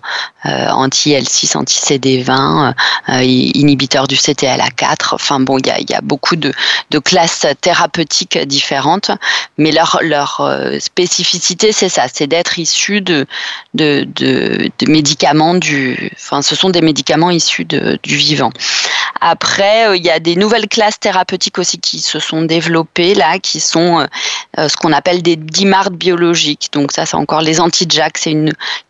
euh, 0.46 0.68
anti-L6, 0.68 1.56
anti-CD20, 1.56 2.74
euh, 3.08 3.22
inhibiteurs 3.22 4.06
du 4.06 4.16
CTLA4. 4.16 5.14
Enfin 5.14 5.40
bon, 5.40 5.58
il 5.58 5.66
y 5.66 5.94
a, 5.94 6.00
beaucoup 6.00 6.36
de, 6.36 6.52
classes 7.04 7.46
thérapeutiques 7.60 8.38
différentes, 8.38 9.10
mais 9.58 9.70
leur, 9.72 10.00
spécificité, 10.78 11.72
c'est 11.72 11.88
ça, 11.88 12.06
c'est 12.12 12.26
d'être 12.26 12.58
issus 12.58 13.00
de, 13.00 13.26
de, 13.74 14.06
médicaments 14.88 15.54
du, 15.54 16.10
enfin, 16.16 16.42
ce 16.42 16.54
sont 16.54 16.70
des 16.70 16.80
médicaments 16.80 17.30
issus 17.30 17.64
du 17.64 18.16
vivant. 18.16 18.50
Après, 19.20 19.96
il 19.96 20.04
y 20.04 20.10
a 20.10 20.18
des 20.18 20.36
nouvelles 20.36 20.68
classes 20.68 21.00
thérapeutiques 21.00 21.58
aussi 21.58 21.78
qui 21.78 22.00
se 22.00 22.18
sont 22.18 22.42
développées 22.42 23.14
là, 23.14 23.38
qui 23.38 23.60
sont 23.60 24.06
ce 24.56 24.76
qu'on 24.76 24.92
appelle 24.92 25.22
des 25.22 25.36
dimars 25.36 25.90
biologiques. 25.90 26.70
Donc 26.72 26.92
ça, 26.92 27.06
c'est 27.06 27.16
encore 27.16 27.40
les 27.40 27.60
anti-JAK, 27.60 28.18
c'est 28.18 28.36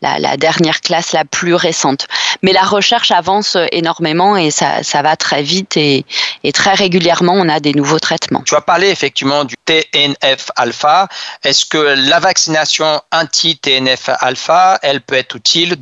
la, 0.02 0.36
dernière 0.36 0.80
classe 0.80 1.12
la 1.12 1.24
plus 1.24 1.54
récente. 1.54 2.06
Mais 2.42 2.52
la 2.52 2.62
recherche 2.62 3.10
avance 3.10 3.56
énormément 3.72 4.36
et 4.36 4.50
ça, 4.50 4.82
va 5.02 5.16
très 5.16 5.42
vite 5.42 5.76
et, 5.76 6.04
très 6.52 6.74
régulièrement, 6.74 7.34
on 7.34 7.48
a 7.48 7.60
des 7.60 7.72
nouveaux 7.72 7.98
traitements. 7.98 8.42
Tu 8.44 8.54
as 8.54 8.60
parlé 8.60 8.88
effectivement 8.88 9.44
du 9.44 9.54
TNF-alpha. 9.64 11.08
Est-ce 11.42 11.66
que 11.66 11.78
la 11.78 12.18
vaccination 12.18 13.00
anti-TNF-alpha, 13.12 14.78
elle 14.82 15.00
peut 15.00 15.16
être 15.16 15.36
utile 15.36 15.76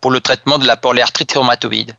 pour 0.00 0.10
le 0.10 0.20
traitement 0.20 0.58
de 0.58 0.66
la 0.66 0.76
polyarthrite 0.76 1.32
rhumatoïde? 1.32 1.94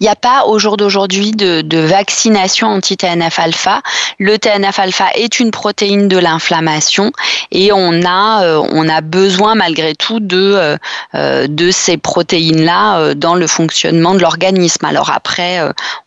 Il 0.00 0.04
n'y 0.04 0.08
a 0.08 0.16
pas 0.16 0.44
au 0.44 0.58
jour 0.58 0.76
d'aujourd'hui 0.76 1.32
de, 1.32 1.78
vaccination 1.84 2.68
anti-TNF-alpha. 2.68 3.82
Le 4.18 4.38
TNF-alpha 4.38 5.06
est 5.14 5.40
une 5.40 5.50
protéine 5.50 6.08
de 6.08 6.18
l'inflammation 6.18 7.12
et 7.50 7.72
on 7.72 8.02
a, 8.04 8.44
euh, 8.44 8.62
on 8.72 8.88
a 8.88 9.00
besoin 9.00 9.54
malgré 9.54 9.94
tout 9.94 10.20
de, 10.20 10.36
euh, 10.36 10.76
euh, 11.14 11.46
de 11.48 11.70
ces 11.70 11.96
protéines-là 11.96 13.14
dans 13.14 13.34
le 13.34 13.46
fonctionnement 13.46 14.14
de 14.14 14.20
l'organisme. 14.20 14.84
Alors 14.84 15.10
après, 15.10 15.60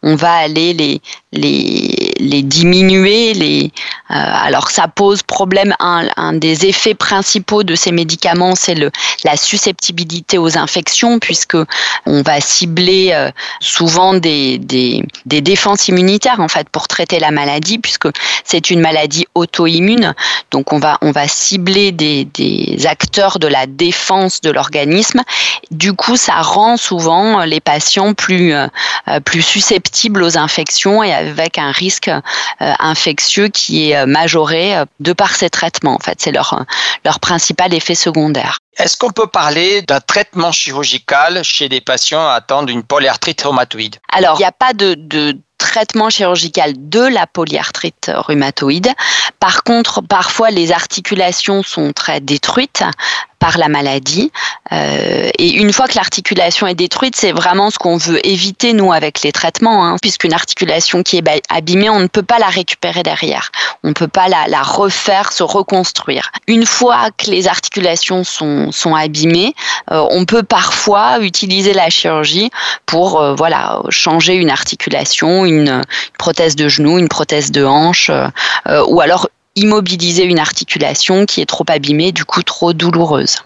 on 0.04 0.16
va 0.16 0.32
aller 0.32 0.74
les, 0.74 1.02
les, 1.32 2.14
les 2.20 2.42
diminuer. 2.42 3.34
Les, 3.34 3.72
alors 4.10 4.72
ça 4.72 4.88
pose 4.88 5.24
problème. 5.24 5.76
Un, 5.80 6.34
des 6.34 6.66
effets 6.66 6.96
principaux 6.96 7.64
de 7.64 7.76
ces 7.76 7.92
médicaments, 7.92 8.56
c'est 8.56 8.76
la 9.24 9.38
susceptibilité 9.38 10.38
aux 10.38 10.58
infections 10.58 11.20
puisque 11.20 11.58
on 12.06 12.22
va 12.22 12.40
cibler 12.42 13.30
souvent 13.60 14.14
des, 14.14 14.58
des, 14.58 15.04
des, 15.26 15.42
défenses 15.42 15.88
immunitaires 15.88 16.40
en 16.40 16.48
fait 16.48 16.70
pour 16.70 16.88
traiter 16.88 17.20
la 17.20 17.32
maladie 17.32 17.78
puisque 17.78 18.08
c'est 18.44 18.70
une 18.70 18.80
maladie 18.80 19.26
auto-immune. 19.36 20.14
Donc 20.52 20.74
on 20.74 20.80
va, 20.80 20.98
on 21.02 21.12
va 21.12 21.28
cibler 21.28 21.92
des, 21.92 22.26
des 22.26 22.86
acteurs 22.88 23.40
de 23.40 23.48
la 23.48 23.66
défense 23.66 24.42
de 24.42 24.52
l'organisme. 24.52 25.22
Du 25.72 25.94
coup, 25.94 26.18
ça 26.18 26.42
rend 26.42 26.78
souvent 26.78 27.44
les 27.44 27.60
patients 27.60 28.14
plus, 28.14 28.54
euh, 28.54 28.68
plus 29.26 29.42
susceptibles 29.42 30.24
aux 30.24 30.38
infections 30.38 31.04
et 31.04 31.14
avec 31.14 31.58
un 31.58 31.72
risque 31.72 32.10
euh, 32.10 32.20
infectieux 32.80 33.48
qui 33.48 33.92
est 33.92 34.06
majoré 34.06 34.76
de 35.00 35.14
par 35.14 35.36
ces 35.36 35.50
traitements. 35.50 35.96
En 35.96 36.00
fait, 36.00 36.20
c'est 36.22 36.32
leur, 36.32 36.66
leur 37.06 37.20
principal 37.20 37.74
effet 37.74 37.96
secondaire. 37.96 38.60
Est-ce 38.78 38.96
qu'on 38.96 39.12
peut 39.12 39.28
parler 39.28 39.82
d'un 39.82 40.00
traitement 40.00 40.52
chirurgical 40.52 41.44
chez 41.44 41.68
des 41.68 41.82
patients 41.82 42.28
atteints 42.28 42.64
d'une 42.64 42.84
polyarthrite 42.84 43.42
rhumatoïde? 43.42 43.96
Alors, 44.14 44.36
il 44.36 44.40
n'y 44.40 44.46
a 44.46 44.52
pas 44.52 44.74
de, 44.74 44.96
traitement 45.58 46.12
chirurgical 46.12 46.74
de 46.78 47.00
la 47.00 47.26
polyarthrite 47.26 48.12
rhumatoïde. 48.14 48.90
Par 49.40 49.64
contre, 49.64 50.02
parfois 50.02 50.52
les 50.52 50.72
articulations 50.72 51.64
sont 51.64 51.94
très 51.94 52.22
détruites 52.22 52.84
par 53.40 53.58
la 53.58 53.68
maladie. 53.68 54.32
Euh, 54.72 55.30
et 55.38 55.54
une 55.54 55.72
fois 55.72 55.88
que 55.88 55.96
l'articulation 55.96 56.68
est 56.68 56.76
détruite, 56.76 57.16
c'est 57.16 57.32
vraiment 57.32 57.70
ce 57.70 57.78
qu'on 57.78 57.98
veut 57.98 58.26
éviter, 58.26 58.74
nous, 58.74 58.92
avec 58.92 59.22
les 59.22 59.32
traitements, 59.32 59.86
hein, 59.86 59.98
puisqu'une 60.02 60.34
articulation 60.34 61.04
qui 61.04 61.18
est 61.18 61.24
abîmée, 61.50 61.90
on 61.90 62.00
ne 62.00 62.08
peut 62.08 62.24
pas 62.24 62.40
la 62.40 62.48
récupérer 62.48 63.04
derrière. 63.04 63.52
On 63.84 63.90
ne 63.90 63.94
peut 63.94 64.08
pas 64.08 64.28
la, 64.28 64.48
la, 64.48 64.62
refaire, 64.62 65.32
se 65.32 65.44
reconstruire. 65.44 66.32
Une 66.48 66.66
fois 66.66 67.10
que 67.18 67.30
les 67.30 67.48
articulations 67.48 68.24
sont, 68.24 68.72
sont 68.72 68.96
abîmées, 68.96 69.54
euh, 69.92 70.06
on 70.10 70.26
peut 70.26 70.44
parfois 70.44 71.20
utiliser 71.20 71.74
la 71.74 71.90
chirurgie 71.90 72.50
pour 72.86 73.22
euh, 73.22 73.36
voilà, 73.36 73.82
changer 73.90 74.36
une 74.36 74.50
articulation, 74.50 75.46
une, 75.46 75.58
une, 75.58 75.82
prothèse 76.18 76.56
de 76.56 76.68
genou, 76.68 76.98
une 76.98 77.08
prothèse 77.08 77.52
de 77.52 77.64
hanche, 77.64 78.10
euh, 78.10 78.84
ou 78.88 79.02
alors 79.02 79.30
immobiliser 79.56 80.24
une 80.24 80.40
articulation 80.40 81.26
qui 81.26 81.42
est 81.42 81.46
trop 81.46 81.66
abîmée, 81.68 82.12
du 82.12 82.26
coup 82.26 82.44
trop 82.44 82.74
douloureuse. 82.74 83.38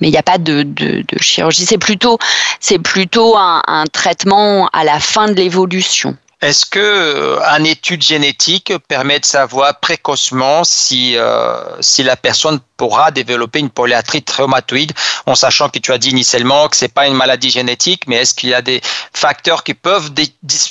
Mais 0.00 0.08
il 0.08 0.10
n'y 0.10 0.18
a 0.18 0.22
pas 0.22 0.38
de, 0.38 0.62
de, 0.62 1.04
chirurgie. 1.20 1.66
C'est 1.66 1.78
plutôt, 1.78 2.18
c'est 2.60 2.78
plutôt 2.78 3.36
un, 3.36 3.62
un 3.66 3.84
traitement 3.86 4.68
à 4.72 4.84
la 4.84 5.00
fin 5.00 5.28
de 5.28 5.34
l'évolution. 5.34 6.16
Est-ce 6.44 6.66
que 6.66 6.78
euh, 6.78 7.40
une 7.58 7.64
étude 7.64 8.02
génétique 8.02 8.72
permet 8.86 9.18
de 9.18 9.24
savoir 9.24 9.80
précocement 9.80 10.62
si, 10.62 11.16
euh, 11.16 11.56
si 11.80 12.02
la 12.02 12.16
personne 12.16 12.60
pourra 12.76 13.10
développer 13.10 13.60
une 13.60 13.70
polyarthrite 13.70 14.30
rhumatoïde, 14.30 14.92
en 15.26 15.34
sachant 15.34 15.68
que 15.68 15.78
tu 15.78 15.92
as 15.92 15.98
dit 15.98 16.10
initialement 16.10 16.68
que 16.68 16.76
c'est 16.76 16.92
pas 16.92 17.06
une 17.06 17.14
maladie 17.14 17.50
génétique, 17.50 18.06
mais 18.06 18.16
est-ce 18.16 18.34
qu'il 18.34 18.50
y 18.50 18.54
a 18.54 18.62
des 18.62 18.80
facteurs 19.12 19.64
qui 19.64 19.74
peuvent 19.74 20.10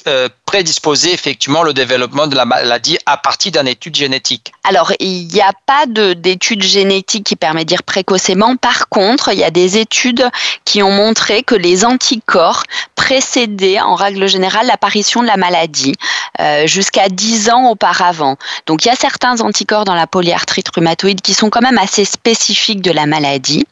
euh, 0.08 0.30
prédisposer 0.46 1.14
effectivement 1.14 1.64
le 1.64 1.74
développement 1.74 2.28
de 2.28 2.36
la 2.36 2.46
maladie 2.46 2.98
à 3.06 3.18
partir 3.18 3.52
d'une 3.52 3.68
étude 3.68 3.96
génétique? 3.96 4.52
Alors, 4.64 4.92
il 5.00 5.28
n'y 5.28 5.42
a 5.42 5.52
pas 5.66 5.86
d'études 5.86 6.64
génétiques 6.64 7.26
qui 7.26 7.36
permettent 7.36 7.66
de 7.66 7.70
dire 7.70 7.84
précocement. 7.84 8.56
Par 8.56 8.90
contre, 8.90 9.30
il 9.32 9.40
y 9.40 9.44
a 9.44 9.52
des 9.52 9.78
études 9.78 10.28
qui 10.66 10.84
ont 10.84 10.92
montré 10.92 11.44
que 11.44 11.56
les 11.56 11.86
anticorps 11.86 12.64
précédaient 12.96 13.80
en 13.80 13.96
règle 13.96 14.28
générale 14.28 14.68
l'apparition 14.68 15.22
de 15.22 15.28
la 15.28 15.38
maladie 15.38 15.96
euh, 16.40 16.66
jusqu'à 16.68 17.10
10 17.10 17.50
ans 17.50 17.70
auparavant. 17.70 18.38
Donc, 18.66 18.86
il 18.86 18.88
y 18.88 18.92
a 18.92 18.96
certains 18.96 19.42
anticorps 19.42 19.86
dans 19.86 19.96
la 19.96 20.08
polyarthrite 20.08 20.70
rhumatoïde 20.70 21.22
qui 21.22 21.34
sont 21.34 21.50
quand 21.50 21.62
même 21.62 21.78
assez 21.78 21.93
spécifique 22.06 22.82
de 22.82 22.92
la 22.92 23.06
maladie. 23.06 23.66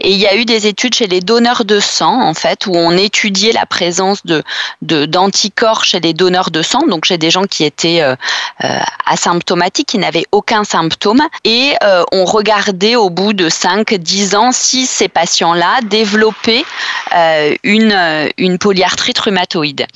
Et 0.00 0.12
il 0.12 0.18
y 0.18 0.26
a 0.26 0.34
eu 0.34 0.44
des 0.44 0.66
études 0.66 0.94
chez 0.94 1.06
les 1.06 1.20
donneurs 1.20 1.64
de 1.64 1.78
sang, 1.78 2.22
en 2.22 2.34
fait, 2.34 2.66
où 2.66 2.74
on 2.74 2.92
étudiait 2.92 3.52
la 3.52 3.66
présence 3.66 4.24
de 4.24 4.42
d'anticorps 4.82 5.84
chez 5.84 6.00
les 6.00 6.14
donneurs 6.14 6.50
de 6.50 6.62
sang, 6.62 6.86
donc 6.86 7.04
chez 7.04 7.18
des 7.18 7.30
gens 7.30 7.44
qui 7.44 7.64
étaient 7.64 8.00
euh, 8.00 8.16
euh, 8.64 8.80
asymptomatiques, 9.04 9.88
qui 9.88 9.98
n'avaient 9.98 10.26
aucun 10.32 10.64
symptôme, 10.64 11.22
et 11.44 11.74
euh, 11.82 12.04
on 12.12 12.24
regardait 12.24 12.96
au 12.96 13.10
bout 13.10 13.34
de 13.34 13.48
5-10 13.48 14.36
ans 14.36 14.52
si 14.52 14.86
ces 14.86 15.08
patients-là 15.08 15.80
développaient 15.82 16.64
une, 17.62 18.30
une 18.38 18.58
polyarthrite 18.58 19.18
rhumatoïde. 19.18 19.86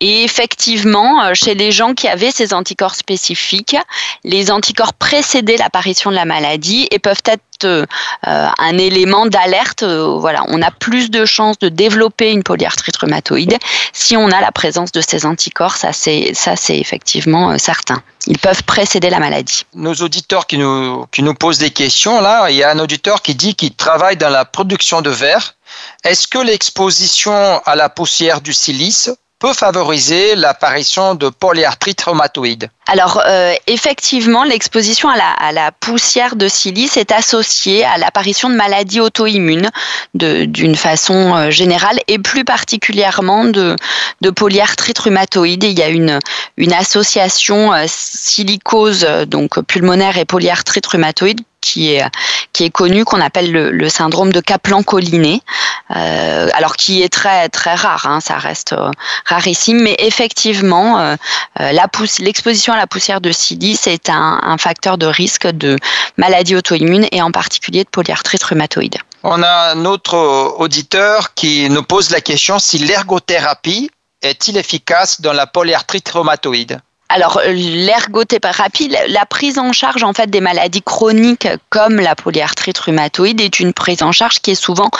Et 0.00 0.24
effectivement, 0.24 1.22
euh, 1.22 1.34
chez 1.34 1.54
les 1.54 1.70
gens 1.70 1.94
qui 1.94 2.08
avaient 2.08 2.32
ces 2.32 2.52
anticorps 2.52 2.96
spécifiques, 2.96 3.76
les 4.24 4.50
anticorps 4.50 4.94
précédaient 4.94 5.56
l'apparition 5.56 6.10
de 6.10 6.16
la 6.16 6.24
maladie 6.24 6.88
et 6.90 6.98
peuvent 6.98 7.22
être 7.26 7.64
euh, 7.64 7.86
un 8.22 8.78
élément 8.78 9.26
d'alerte. 9.26 9.84
Euh, 9.84 10.16
voilà, 10.18 10.42
on 10.48 10.60
a 10.62 10.72
plus 10.72 11.10
de 11.10 11.24
chances 11.24 11.58
de 11.60 11.68
développer 11.68 12.32
une 12.32 12.42
polyarthrite 12.42 12.96
rhumatoïde 12.96 13.56
si 13.92 14.16
on 14.16 14.30
a 14.30 14.40
la 14.40 14.50
présence 14.50 14.90
de 14.90 15.00
ces 15.00 15.26
anticorps. 15.26 15.76
Ça, 15.76 15.92
c'est 15.92 16.34
ça, 16.34 16.56
c'est 16.56 16.78
effectivement 16.78 17.56
certain. 17.58 18.02
Ils 18.26 18.38
peuvent 18.38 18.64
précéder 18.64 19.10
la 19.10 19.20
maladie. 19.20 19.64
Nos 19.74 19.94
auditeurs 19.94 20.46
qui 20.46 20.58
nous 20.58 21.06
qui 21.12 21.22
nous 21.22 21.34
posent 21.34 21.58
des 21.58 21.70
questions 21.70 22.20
là, 22.20 22.50
il 22.50 22.56
y 22.56 22.64
a 22.64 22.70
un 22.70 22.78
auditeur 22.80 23.22
qui 23.22 23.34
dit 23.36 23.54
qu'il 23.54 23.74
travaille 23.74 24.16
dans 24.16 24.30
la 24.30 24.44
production 24.44 25.02
de 25.02 25.10
verre. 25.10 25.54
Est-ce 26.04 26.26
que 26.26 26.38
l'exposition 26.38 27.62
à 27.64 27.76
la 27.76 27.88
poussière 27.88 28.40
du 28.40 28.52
silice 28.52 29.10
peut 29.44 29.52
favoriser 29.52 30.36
l'apparition 30.36 31.14
de 31.14 31.28
polyarthrite 31.28 32.00
rhumatoïde 32.00 32.70
alors 32.86 33.22
euh, 33.26 33.54
effectivement, 33.66 34.44
l'exposition 34.44 35.08
à 35.08 35.52
la, 35.52 35.72
poussière 35.72 36.36
de 36.36 36.48
silice 36.48 36.98
est 36.98 37.12
associée 37.12 37.82
à 37.84 37.96
l'apparition 37.96 38.50
de 38.50 38.54
maladies 38.54 39.00
auto-immunes 39.00 39.70
d'une 40.12 40.74
façon 40.74 41.34
euh, 41.34 41.50
générale 41.50 41.98
et 42.08 42.18
plus 42.18 42.44
particulièrement 42.44 43.44
de, 43.44 43.76
polyarthrite 44.36 44.98
rhumatoïde. 44.98 45.64
il 45.64 45.78
y 45.78 45.82
a 45.82 45.88
une, 45.88 46.20
association 46.74 47.72
euh, 47.72 47.84
silicose 47.86 49.06
donc 49.26 49.60
pulmonaire 49.62 50.18
et 50.18 50.26
polyarthrite 50.26 50.86
rhumatoïde 50.86 51.40
qui 51.62 51.94
est, 51.94 52.04
qui 52.52 52.64
est 52.64 52.70
connu, 52.70 53.06
qu'on 53.06 53.22
appelle 53.22 53.50
le, 53.50 53.70
le, 53.70 53.88
syndrome 53.88 54.30
de 54.30 54.40
Kaplan-Collinet, 54.40 55.40
euh, 55.94 56.48
alors 56.54 56.76
qui 56.76 57.02
est 57.02 57.08
très 57.08 57.48
très 57.48 57.74
rare, 57.74 58.06
hein, 58.06 58.20
ça 58.20 58.36
reste 58.36 58.72
euh, 58.72 58.90
rarissime, 59.26 59.80
mais 59.82 59.96
effectivement, 59.98 60.98
euh, 60.98 61.16
euh 61.60 61.72
l'exposition 62.18 62.72
à 62.72 62.76
la 62.76 62.86
poussière 62.86 63.20
de 63.20 63.30
silice 63.30 63.86
est 63.86 64.08
un, 64.08 64.40
un 64.42 64.58
facteur 64.58 64.98
de 64.98 65.06
risque 65.06 65.46
de 65.46 65.76
maladie 66.16 66.56
auto-immune 66.56 67.06
et 67.12 67.22
en 67.22 67.30
particulier 67.30 67.84
de 67.84 67.88
polyarthrite 67.88 68.42
rhumatoïde. 68.42 68.96
On 69.22 69.42
a 69.42 69.72
un 69.72 69.84
autre 69.84 70.16
auditeur 70.58 71.34
qui 71.34 71.70
nous 71.70 71.82
pose 71.82 72.10
la 72.10 72.20
question 72.20 72.58
si 72.58 72.78
l'ergothérapie 72.78 73.90
est-il 74.22 74.56
efficace 74.56 75.20
dans 75.20 75.32
la 75.32 75.46
polyarthrite 75.46 76.08
rhumatoïde? 76.08 76.80
Alors 77.08 77.40
l'ergothérapie, 77.46 78.94
la 79.08 79.26
prise 79.26 79.58
en 79.58 79.72
charge 79.72 80.02
en 80.02 80.12
fait 80.12 80.30
des 80.30 80.40
maladies 80.40 80.82
chroniques 80.82 81.48
comme 81.68 81.96
la 81.96 82.14
polyarthrite 82.14 82.78
rhumatoïde 82.78 83.40
est 83.40 83.60
une 83.60 83.72
prise 83.72 84.02
en 84.02 84.10
charge 84.10 84.40
qui 84.40 84.52
est 84.52 84.56
souvent 84.56 84.90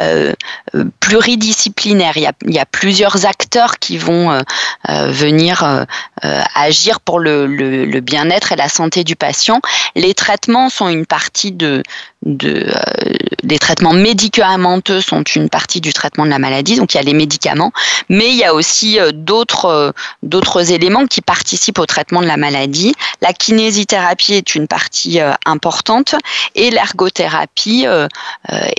euh, 0.00 0.32
euh 0.74 0.84
pluridisciplinaire. 1.00 2.16
Il 2.16 2.54
y, 2.54 2.58
a, 2.58 2.66
plusieurs 2.66 3.26
acteurs 3.26 3.78
qui 3.78 3.96
vont 3.96 4.32
euh, 4.32 4.40
euh 4.88 5.10
venir 5.12 5.86
agir 6.22 7.00
pour 7.00 7.18
le, 7.18 7.46
le 7.46 8.00
bien-être 8.00 8.52
et 8.52 8.56
la 8.56 8.68
santé 8.68 9.04
du 9.04 9.16
patient. 9.16 9.60
Les 9.96 10.14
traitements 10.14 10.68
sont 10.68 10.88
une 10.88 11.06
partie 11.06 11.52
de, 11.52 11.82
de, 12.24 12.66
euh, 12.68 13.12
les 13.42 13.58
traitements 13.58 13.92
médicamenteux 13.92 15.00
sont 15.00 15.22
une 15.22 15.48
partie 15.48 15.80
du 15.80 15.92
traitement 15.92 16.24
de 16.24 16.30
la 16.30 16.38
maladie, 16.38 16.76
donc 16.76 16.94
il 16.94 16.96
y 16.96 17.00
a 17.00 17.02
les 17.02 17.14
médicaments, 17.14 17.72
mais 18.08 18.30
il 18.30 18.36
y 18.36 18.44
a 18.44 18.54
aussi 18.54 19.00
euh, 19.00 19.10
d'autres 19.12 19.64
euh, 19.66 19.90
d'autres 20.22 20.70
éléments 20.70 21.06
qui 21.06 21.20
participent 21.20 21.80
au 21.80 21.86
traitement 21.86 22.22
de 22.22 22.26
la 22.26 22.36
maladie. 22.36 22.94
La 23.20 23.32
kinésithérapie 23.32 24.34
est 24.34 24.54
une 24.54 24.68
partie 24.68 25.20
importante 25.46 26.14
et 26.54 26.70
l'ergothérapie 26.70 27.86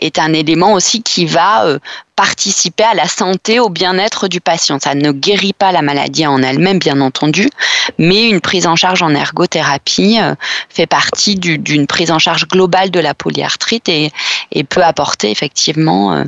est 0.02 0.20
un 0.20 0.34
élément 0.34 0.74
aussi 0.74 1.02
qui 1.02 1.26
va 1.26 1.66
participer 2.16 2.84
à 2.84 2.94
la 2.94 3.08
santé, 3.08 3.60
au 3.60 3.70
bien-être 3.70 4.28
du 4.28 4.40
patient. 4.40 4.78
Ça 4.80 4.94
ne 4.94 5.12
guérit 5.12 5.54
pas 5.54 5.72
la 5.72 5.82
maladie 5.82 6.28
en 6.28 6.42
elle-même, 6.44 6.80
bien 6.80 7.02
entendu, 7.02 7.50
mais 7.98 8.30
une 8.30 8.42
prise 8.42 8.68
en 8.68 8.76
charge 8.76 9.02
en 9.02 9.14
ergothérapie 9.14 10.20
euh, 10.22 10.36
fait 10.70 10.86
partie 10.86 11.36
d'une 11.36 11.88
prise 11.88 12.12
en 12.12 12.20
charge 12.20 12.48
globale 12.48 12.92
de 12.92 13.00
la 13.00 13.14
polyarthrite 13.14 13.90
et, 13.90 14.12
et 14.52 14.64
peut 14.64 14.84
apporter 14.84 15.32
effectivement 15.32 16.14
euh, 16.14 16.24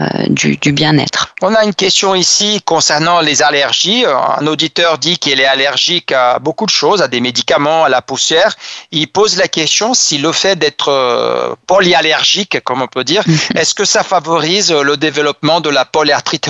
euh, 0.00 0.06
du, 0.28 0.56
du 0.56 0.72
bien-être. 0.72 1.34
On 1.42 1.54
a 1.54 1.64
une 1.64 1.74
question 1.74 2.14
ici 2.14 2.62
concernant 2.64 3.20
les 3.20 3.42
allergies. 3.42 4.04
Un 4.06 4.46
auditeur 4.46 4.98
dit 4.98 5.18
qu'il 5.18 5.40
est 5.40 5.46
allergique 5.46 6.12
à 6.12 6.38
beaucoup 6.38 6.66
de 6.66 6.70
choses, 6.70 7.02
à 7.02 7.08
des 7.08 7.20
médicaments, 7.20 7.84
à 7.84 7.88
la 7.88 8.02
poussière. 8.02 8.56
Il 8.90 9.08
pose 9.08 9.36
la 9.36 9.48
question 9.48 9.94
si 9.94 10.18
le 10.18 10.32
fait 10.32 10.56
d'être 10.56 11.56
polyallergique, 11.66 12.60
comme 12.64 12.82
on 12.82 12.88
peut 12.88 13.04
dire, 13.04 13.22
est-ce 13.54 13.74
que 13.74 13.84
ça 13.84 14.02
favorise 14.02 14.72
le 14.72 14.96
développement 14.96 15.25
de 15.60 15.70
la 15.70 15.84
polyarthrite 15.84 16.48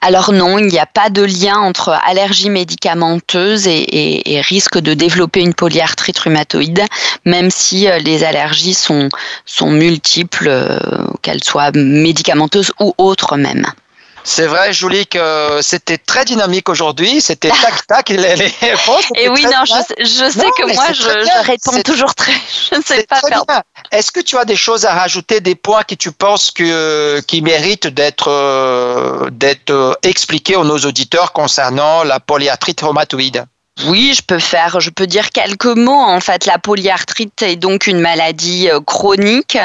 alors 0.00 0.32
non, 0.32 0.58
il 0.58 0.66
n'y 0.66 0.78
a 0.78 0.86
pas 0.86 1.10
de 1.10 1.22
lien 1.22 1.56
entre 1.56 1.88
allergie 2.06 2.50
médicamenteuse 2.50 3.66
et, 3.66 4.40
risque 4.42 4.78
de 4.78 4.94
développer 4.94 5.40
une 5.40 5.54
polyarthrite 5.54 6.20
rhumatoïde, 6.20 6.84
même 7.24 7.50
si 7.50 7.88
euh, 7.88 7.98
les 7.98 8.22
allergies 8.22 8.74
sont, 8.74 9.08
sont 9.44 9.70
multiples, 9.70 10.48
euh, 10.48 10.78
qu'elles 11.22 11.42
soient 11.42 11.72
médicamenteuses 11.72 12.72
ou 12.78 12.94
autres 12.96 13.36
même. 13.36 13.66
C'est 14.24 14.46
vrai, 14.46 14.72
Julie, 14.72 15.06
que 15.06 15.60
c'était 15.62 15.98
très 15.98 16.24
dynamique 16.24 16.68
aujourd'hui. 16.68 17.20
C'était 17.20 17.50
tac-tac. 17.50 18.08
les, 18.10 18.52
Et 19.16 19.28
oui, 19.28 19.44
non, 19.44 19.64
je, 19.64 20.30
sais 20.30 20.50
que 20.56 20.74
moi, 20.74 20.92
je, 20.92 21.46
réponds 21.46 21.82
toujours 21.82 22.14
très. 22.14 22.32
Je 22.70 22.76
ne 22.76 22.82
sais 22.82 23.06
pas 23.06 23.20
faire. 23.20 23.62
Est-ce 23.90 24.12
que 24.12 24.20
tu 24.20 24.36
as 24.36 24.44
des 24.44 24.56
choses 24.56 24.84
à 24.84 24.92
rajouter, 24.92 25.40
des 25.40 25.54
points 25.54 25.82
que 25.82 25.94
tu 25.94 26.12
penses 26.12 26.50
que, 26.50 27.20
qui 27.26 27.40
méritent 27.42 27.86
d'être 27.86 28.28
euh, 28.28 29.30
d'être 29.30 29.70
euh, 29.70 29.94
expliqués 30.02 30.56
aux 30.56 30.64
nos 30.64 30.78
auditeurs 30.78 31.32
concernant 31.32 32.04
la 32.04 32.20
polyarthrite 32.20 32.80
rhumatoïde? 32.80 33.46
Oui, 33.86 34.12
je 34.14 34.22
peux 34.22 34.40
faire, 34.40 34.80
je 34.80 34.90
peux 34.90 35.06
dire 35.06 35.30
quelques 35.30 35.64
mots. 35.66 35.92
En 35.92 36.20
fait, 36.20 36.46
la 36.46 36.58
polyarthrite 36.58 37.42
est 37.42 37.56
donc 37.56 37.86
une 37.86 38.00
maladie 38.00 38.68
euh, 38.68 38.80
chronique 38.80 39.56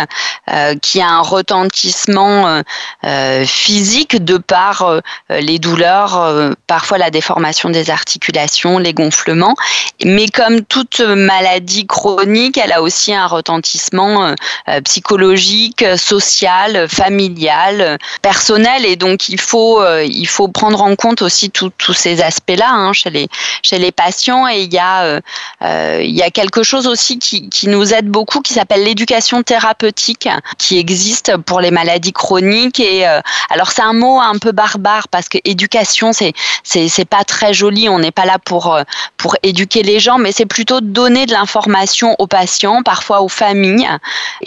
euh, 0.52 0.76
qui 0.82 1.02
a 1.02 1.10
un 1.10 1.22
retentissement 1.22 2.62
euh, 3.06 3.46
physique 3.46 4.24
de 4.24 4.38
par 4.38 5.02
les 5.30 5.58
douleurs, 5.60 6.54
parfois 6.68 6.98
la 6.98 7.10
déformation 7.10 7.70
des 7.70 7.90
articulations, 7.90 8.78
les 8.78 8.94
gonflements. 8.94 9.56
Mais 10.04 10.28
comme 10.28 10.62
toute 10.64 11.00
maladie 11.00 11.88
chronique, 11.88 12.58
elle 12.58 12.72
a 12.72 12.82
aussi 12.82 13.14
un 13.14 13.26
retentissement 13.26 14.36
psychologique, 14.84 15.86
social, 15.98 16.88
familial, 16.90 17.98
personnel. 18.22 18.86
Et 18.86 18.96
donc, 18.96 19.30
il 19.30 19.40
faut, 19.40 19.84
il 20.04 20.28
faut 20.28 20.48
prendre 20.48 20.82
en 20.82 20.96
compte 20.96 21.22
aussi 21.22 21.50
tous 21.52 21.94
ces 21.94 22.22
aspects-là 22.22 22.70
hein, 22.70 22.94
chez 22.94 23.10
les 23.10 23.28
chez 23.62 23.80
les 23.80 23.92
patients 23.92 24.03
et 24.50 24.64
il 24.64 24.74
y 24.74 24.80
a 24.80 25.04
euh, 25.04 25.22
euh, 25.62 26.02
il 26.04 26.16
y 26.16 26.22
a 26.22 26.30
quelque 26.30 26.64
chose 26.64 26.88
aussi 26.88 27.20
qui, 27.20 27.50
qui 27.50 27.68
nous 27.68 27.94
aide 27.94 28.08
beaucoup 28.08 28.42
qui 28.42 28.54
s'appelle 28.54 28.84
l'éducation 28.84 29.44
thérapeutique 29.44 30.28
qui 30.58 30.78
existe 30.78 31.38
pour 31.38 31.62
les 31.62 31.72
maladies 31.72 32.14
chroniques. 32.14 32.80
Et 32.80 33.08
euh, 33.08 33.22
alors 33.50 33.72
c'est 33.72 33.82
un 33.82 33.94
mot 33.94 34.20
un 34.20 34.38
peu 34.38 34.52
barbare 34.52 35.08
parce 35.08 35.30
que 35.30 35.38
éducation 35.46 36.14
c'est 36.14 36.34
c'est 36.64 37.06
pas 37.06 37.24
très 37.24 37.54
joli. 37.54 37.90
On 37.90 38.00
n'est 38.00 38.12
pas 38.12 38.26
là 38.26 38.40
pour 38.40 38.78
pour 39.18 39.36
éduquer 39.44 39.84
les 39.84 40.00
gens 40.00 40.18
mais 40.18 40.32
c'est 40.32 40.46
plutôt 40.46 40.82
donner 40.82 41.26
de 41.26 41.32
l'information 41.32 42.16
aux 42.20 42.28
patients 42.28 42.84
parfois 42.84 43.22
aux 43.22 43.30
familles. 43.30 43.90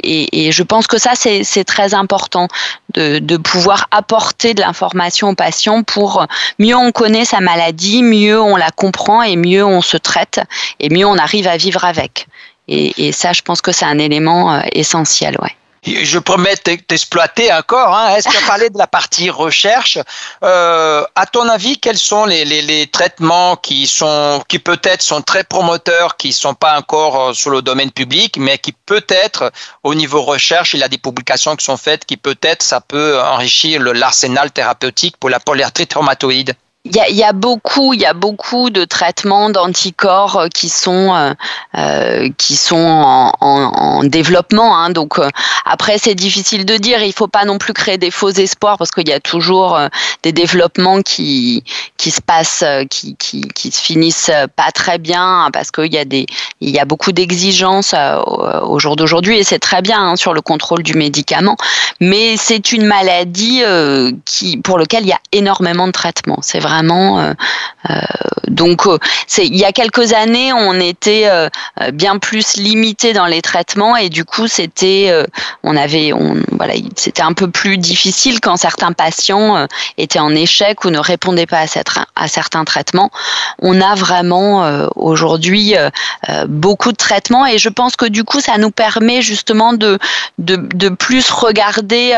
Et, 0.03 0.53
je 0.53 0.63
pense 0.63 0.87
que 0.87 0.99
ça 0.99 1.13
c'est 1.15 1.45
c'est 1.45 1.65
très 1.65 1.95
important 1.95 2.49
de, 2.95 3.19
de 3.19 3.37
pouvoir 3.37 3.89
apporter 3.91 4.55
de 4.55 4.61
l'information 4.61 5.31
aux 5.31 5.35
patients 5.35 5.83
pour 5.83 6.27
mieux 6.59 6.77
on 6.77 6.93
connaît 6.93 7.25
sa 7.25 7.41
maladie 7.41 8.03
mieux 8.03 8.41
on 8.41 8.57
la 8.57 8.71
comprend 8.71 9.23
et 9.23 9.37
mieux 9.37 9.46
mieux 9.47 9.65
on 9.65 9.83
se 9.83 9.97
traite 9.97 10.41
et 10.81 10.89
mieux 10.91 11.07
on 11.07 11.19
arrive 11.19 11.47
à 11.47 11.57
vivre 11.57 11.85
avec. 11.85 12.27
Et, 12.69 13.13
ça, 13.13 13.33
je 13.33 13.43
pense 13.43 13.61
que 13.61 13.73
c'est 13.73 13.85
un 13.85 13.99
élément 13.99 14.53
euh, 14.53 14.61
essentiel, 14.73 15.37
ouais. 15.41 15.55
Je 15.85 16.19
promets 16.19 16.57
t'exploiter 16.57 17.53
encore. 17.53 17.95
Hein. 17.95 18.17
Est-ce 18.17 18.29
qu'on 18.29 18.45
parlait 18.45 18.71
de 18.71 18.79
la 18.79 18.89
partie 18.89 19.31
recherche 19.31 19.99
euh, 20.43 21.05
À 21.15 21.27
ton 21.27 21.49
avis, 21.49 21.79
quels 21.79 21.97
sont 21.97 22.25
les, 22.25 22.89
traitements 22.89 23.55
qui 23.55 23.87
sont, 23.87 24.43
qui 24.49 24.59
peut-être 24.59 25.01
sont 25.01 25.23
très 25.23 25.45
promoteurs, 25.45 26.17
qui 26.17 26.33
sont 26.33 26.55
pas 26.55 26.77
encore 26.77 27.21
euh, 27.21 27.33
sur 27.35 27.51
le 27.51 27.63
domaine 27.63 27.93
public, 27.93 28.37
mais 28.37 28.59
qui 28.59 28.73
peut-être 28.73 29.53
au 29.85 29.95
niveau 29.95 30.23
recherche, 30.23 30.75
il 30.75 30.81
y 30.81 30.83
a 30.83 30.89
des 30.89 30.99
publications 30.99 31.55
qui 31.55 31.65
sont 31.65 31.77
faites, 31.77 32.05
qui 32.05 32.17
peut-être 32.17 32.65
ça 32.65 32.81
peut 32.81 33.21
enrichir 33.21 33.81
l'arsenal 33.81 34.51
thérapeutique 34.51 35.17
pour 35.19 35.31
la 35.31 35.39
polyarthrite 35.39 35.95
rhumatoïde? 35.95 36.57
Il 36.95 37.17
y 37.17 37.25
a, 37.25 37.33
beaucoup, 37.33 37.95
il 37.95 38.01
y 38.01 38.07
a 38.07 38.13
beaucoup 38.13 38.71
de 38.71 38.85
traitements 38.85 39.51
d'anticorps 39.51 40.37
euh, 40.37 40.49
qui 40.49 40.69
sont 40.69 41.15
euh, 41.15 41.33
euh, 41.77 42.29
qui 42.39 42.57
sont 42.57 42.77
en, 42.77 44.05
développement. 44.05 44.77
Hein. 44.77 44.91
donc 44.91 45.19
après, 45.65 45.99
c'est 45.99 46.15
difficile 46.15 46.65
de 46.65 46.77
dire. 46.77 47.03
Il 47.03 47.13
faut 47.13 47.29
pas 47.29 47.45
non 47.45 47.59
plus 47.59 47.73
créer 47.73 47.99
des 47.99 48.11
faux 48.11 48.31
espoirs 48.31 48.79
parce 48.79 48.91
qu'il 48.91 49.09
y 49.09 49.13
a 49.13 49.21
toujours 49.21 49.79
des 50.23 50.33
développements 50.33 51.03
qui 51.03 51.65
qui 51.97 52.11
se 52.11 52.21
passent, 52.21 52.65
qui, 52.91 53.17
qui, 53.17 53.71
se 53.73 53.81
finissent 53.81 54.31
pas 54.55 54.71
très 54.73 54.99
bien 54.99 55.49
parce 55.53 55.71
qu'il 55.71 55.93
y 55.93 55.99
a 55.99 56.05
des 56.05 56.27
il 56.61 56.71
y 56.71 56.79
a 56.79 56.85
beaucoup 56.85 57.13
d'exigences 57.13 57.95
au 57.95 58.79
jour 58.79 58.97
d'aujourd'hui 58.97 59.39
et 59.39 59.45
c'est 59.45 59.59
très 59.59 59.83
bien 59.83 60.01
hein, 60.01 60.17
sur 60.17 60.35
le 60.35 60.41
contrôle 60.41 60.83
du 60.83 60.95
médicament. 60.95 61.57
Mais 62.01 62.37
c'est 62.37 62.73
une 62.73 62.85
maladie 62.85 63.63
qui 64.25 64.59
pour 64.59 64.79
lequel 64.79 65.05
il 65.05 65.09
y 65.09 65.13
a 65.13 65.21
énormément 65.33 65.87
de 65.87 65.93
traitements. 65.93 66.39
C'est 66.43 66.61
vrai 66.61 66.76
vraiment. 66.77 67.35
Euh, 67.91 67.95
euh, 67.97 68.01
donc, 68.49 68.87
euh, 68.87 68.99
il 69.39 69.57
y 69.57 69.65
a 69.65 69.73
quelques 69.73 70.13
années, 70.13 70.53
on 70.53 70.75
était 70.75 71.29
bien 71.93 72.19
plus 72.19 72.57
limité 72.57 73.13
dans 73.13 73.27
les 73.27 73.43
traitements 73.43 73.97
et 73.97 74.09
du 74.09 74.25
coup, 74.25 74.47
c'était, 74.47 75.13
on 75.63 75.77
avait, 75.77 76.13
voilà, 76.53 76.75
c'était 76.97 77.23
un 77.23 77.33
peu 77.33 77.51
plus 77.51 77.77
difficile 77.77 78.41
quand 78.41 78.57
certains 78.57 78.93
patients 78.93 79.67
étaient 79.99 80.21
en 80.21 80.35
échec 80.35 80.85
ou 80.85 80.91
ne 80.91 80.99
répondaient 80.99 81.47
pas 81.47 81.65
à 82.15 82.29
certains 82.29 82.65
traitements. 82.65 83.11
On 83.61 83.81
a 83.81 83.95
vraiment 83.95 84.89
aujourd'hui 84.95 85.75
beaucoup 86.49 86.93
de 86.93 86.97
traitements 86.97 87.47
et 87.47 87.59
je 87.59 87.69
pense 87.69 87.97
que 87.97 88.07
du 88.07 88.25
coup, 88.25 88.41
ça 88.41 88.57
nous 88.59 88.71
permet 88.71 89.23
justement 89.23 89.73
de, 89.73 89.99
de, 90.39 90.57
de 90.57 90.89
plus 90.89 91.31
regarder 91.31 92.17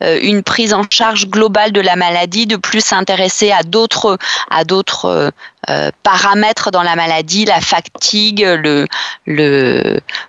une 0.00 0.42
prise 0.42 0.74
en 0.74 0.82
charge 0.90 1.28
globale 1.28 1.72
de 1.72 1.80
la 1.80 1.96
maladie, 1.96 2.46
de 2.46 2.56
plus 2.56 2.84
s'intéresser 2.84 3.52
à 3.52 3.62
d'autres 3.62 4.18
à 4.50 4.64
d'autres 4.64 5.07
euh, 5.08 5.30
euh, 5.70 5.90
paramètres 6.02 6.70
dans 6.70 6.82
la 6.82 6.96
maladie, 6.96 7.44
la 7.44 7.60
fatigue, 7.60 8.40
le, 8.40 8.86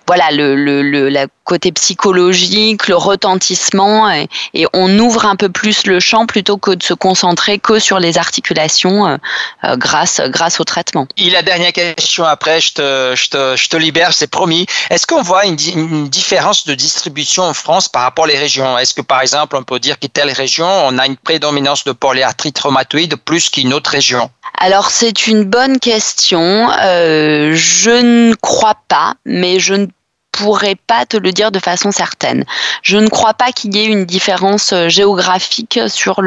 voilà 0.06 0.30
le, 0.32 0.54
le, 0.54 1.26
côté 1.44 1.72
psychologique, 1.72 2.88
le 2.88 2.96
retentissement, 2.96 4.10
et, 4.10 4.28
on 4.74 4.98
ouvre 4.98 5.24
un 5.24 5.36
peu 5.36 5.48
plus 5.48 5.86
le 5.86 5.98
champ 5.98 6.26
plutôt 6.26 6.58
que 6.58 6.72
de 6.72 6.82
se 6.82 6.94
concentrer 6.94 7.58
que 7.58 7.78
sur 7.78 7.98
les 7.98 8.18
articulations 8.18 9.06
euh, 9.06 9.76
grâce 9.76 10.20
grâce 10.26 10.60
au 10.60 10.64
traitement. 10.64 11.06
Et 11.16 11.30
la 11.30 11.42
dernière 11.42 11.72
question 11.72 12.24
après, 12.24 12.60
je 12.60 12.74
te, 12.74 13.14
je 13.16 13.30
te, 13.30 13.56
je 13.56 13.68
te 13.68 13.76
libère, 13.76 14.12
c'est 14.12 14.30
promis. 14.30 14.66
Est-ce 14.90 15.06
qu'on 15.06 15.22
voit 15.22 15.46
une, 15.46 15.56
une, 15.74 16.08
différence 16.08 16.66
de 16.66 16.74
distribution 16.74 17.44
en 17.44 17.54
France 17.54 17.88
par 17.88 18.02
rapport 18.02 18.26
aux 18.26 18.28
régions? 18.28 18.76
Est-ce 18.78 18.94
que 18.94 19.02
par 19.02 19.22
exemple 19.22 19.56
on 19.56 19.62
peut 19.62 19.78
dire 19.78 19.98
que 19.98 20.06
telle 20.06 20.30
région 20.30 20.66
on 20.66 20.98
a 20.98 21.06
une 21.06 21.16
prédominance 21.16 21.84
de 21.84 21.92
polyarthrite 21.92 22.58
rhumatoïde 22.58 23.16
plus 23.16 23.48
qu'une 23.48 23.72
autre 23.72 23.90
région? 23.90 24.30
Alors 24.58 24.90
c'est 24.90 25.26
une 25.26 25.44
bonne 25.44 25.78
question. 25.78 26.70
Euh, 26.82 27.52
je 27.54 27.90
ne 27.90 28.34
crois 28.34 28.76
pas, 28.88 29.14
mais 29.24 29.58
je 29.58 29.74
ne 29.74 29.86
pourrais 30.32 30.76
pas 30.76 31.06
te 31.06 31.16
le 31.16 31.32
dire 31.32 31.50
de 31.50 31.58
façon 31.58 31.90
certaine. 31.90 32.44
Je 32.82 32.96
ne 32.98 33.08
crois 33.08 33.34
pas 33.34 33.52
qu'il 33.52 33.74
y 33.74 33.80
ait 33.80 33.86
une 33.86 34.04
différence 34.04 34.72
euh, 34.72 34.88
géographique 34.88 35.80
sur 35.88 36.22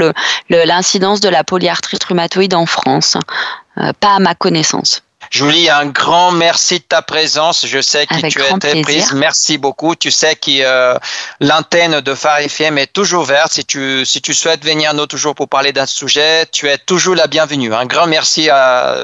l'incidence 0.50 1.20
le, 1.20 1.24
de 1.24 1.30
la 1.30 1.44
polyarthrite 1.44 2.04
rhumatoïde 2.04 2.54
en 2.54 2.66
France. 2.66 3.18
Euh, 3.78 3.92
pas 4.00 4.16
à 4.16 4.20
ma 4.20 4.36
connaissance. 4.36 5.03
Julie, 5.34 5.68
un 5.68 5.88
grand 5.88 6.32
merci 6.32 6.78
de 6.78 6.84
ta 6.84 7.02
présence. 7.02 7.66
Je 7.66 7.82
sais 7.82 8.06
que 8.06 8.14
Avec 8.14 8.32
tu 8.32 8.40
es 8.40 8.60
très 8.60 8.82
prise. 8.84 9.14
Merci 9.14 9.58
beaucoup. 9.58 9.96
Tu 9.96 10.12
sais 10.12 10.36
que 10.36 10.52
euh, 10.62 10.96
l'antenne 11.40 12.02
de 12.02 12.14
Phare 12.14 12.38
FM 12.42 12.78
est 12.78 12.94
toujours 12.94 13.24
verte. 13.24 13.52
Si 13.52 13.66
tu, 13.66 14.06
si 14.06 14.22
tu 14.22 14.36
souhaites 14.36 14.64
venir 14.64 14.94
nous 14.94 15.08
toujours 15.08 15.34
pour 15.34 15.50
parler 15.50 15.74
d'un 15.74 15.88
sujet, 15.88 16.46
tu 16.52 16.70
es 16.70 16.78
toujours 16.78 17.16
la 17.16 17.26
bienvenue. 17.26 17.74
Un 17.74 17.88
grand 17.88 18.06
merci 18.06 18.48
à- 18.52 18.96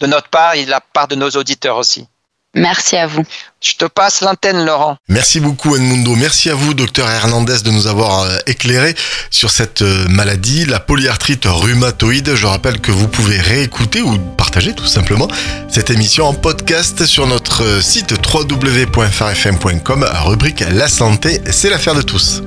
de 0.00 0.06
notre 0.06 0.28
part 0.28 0.52
et 0.56 0.66
de 0.66 0.70
la 0.70 0.82
part 0.82 1.08
de 1.08 1.14
nos 1.14 1.30
auditeurs 1.30 1.78
aussi. 1.78 2.06
Merci 2.54 2.96
à 2.96 3.06
vous. 3.06 3.22
Je 3.60 3.72
te 3.74 3.84
passe 3.84 4.20
l'antenne, 4.22 4.64
Laurent. 4.64 4.96
Merci 5.08 5.40
beaucoup 5.40 5.76
Edmundo. 5.76 6.14
Merci 6.14 6.48
à 6.48 6.54
vous, 6.54 6.74
docteur 6.74 7.08
Hernandez, 7.08 7.58
de 7.64 7.70
nous 7.70 7.86
avoir 7.86 8.22
euh, 8.22 8.38
éclairé 8.46 8.94
sur 9.30 9.50
cette 9.50 9.82
euh, 9.82 10.08
maladie, 10.08 10.64
la 10.64 10.80
polyarthrite 10.80 11.44
rhumatoïde. 11.46 12.34
Je 12.34 12.46
rappelle 12.46 12.80
que 12.80 12.90
vous 12.90 13.08
pouvez 13.08 13.38
réécouter 13.38 14.00
ou 14.00 14.18
partager 14.18 14.74
tout 14.74 14.86
simplement 14.86 15.28
cette 15.68 15.90
émission 15.90 16.26
en 16.26 16.34
podcast 16.34 17.04
sur 17.04 17.26
notre 17.26 17.64
euh, 17.64 17.80
site 17.82 18.14
www.farfm.com, 18.32 20.08
rubrique 20.24 20.64
La 20.72 20.88
santé, 20.88 21.40
c'est 21.50 21.68
l'affaire 21.68 21.94
de 21.94 22.02
tous. 22.02 22.42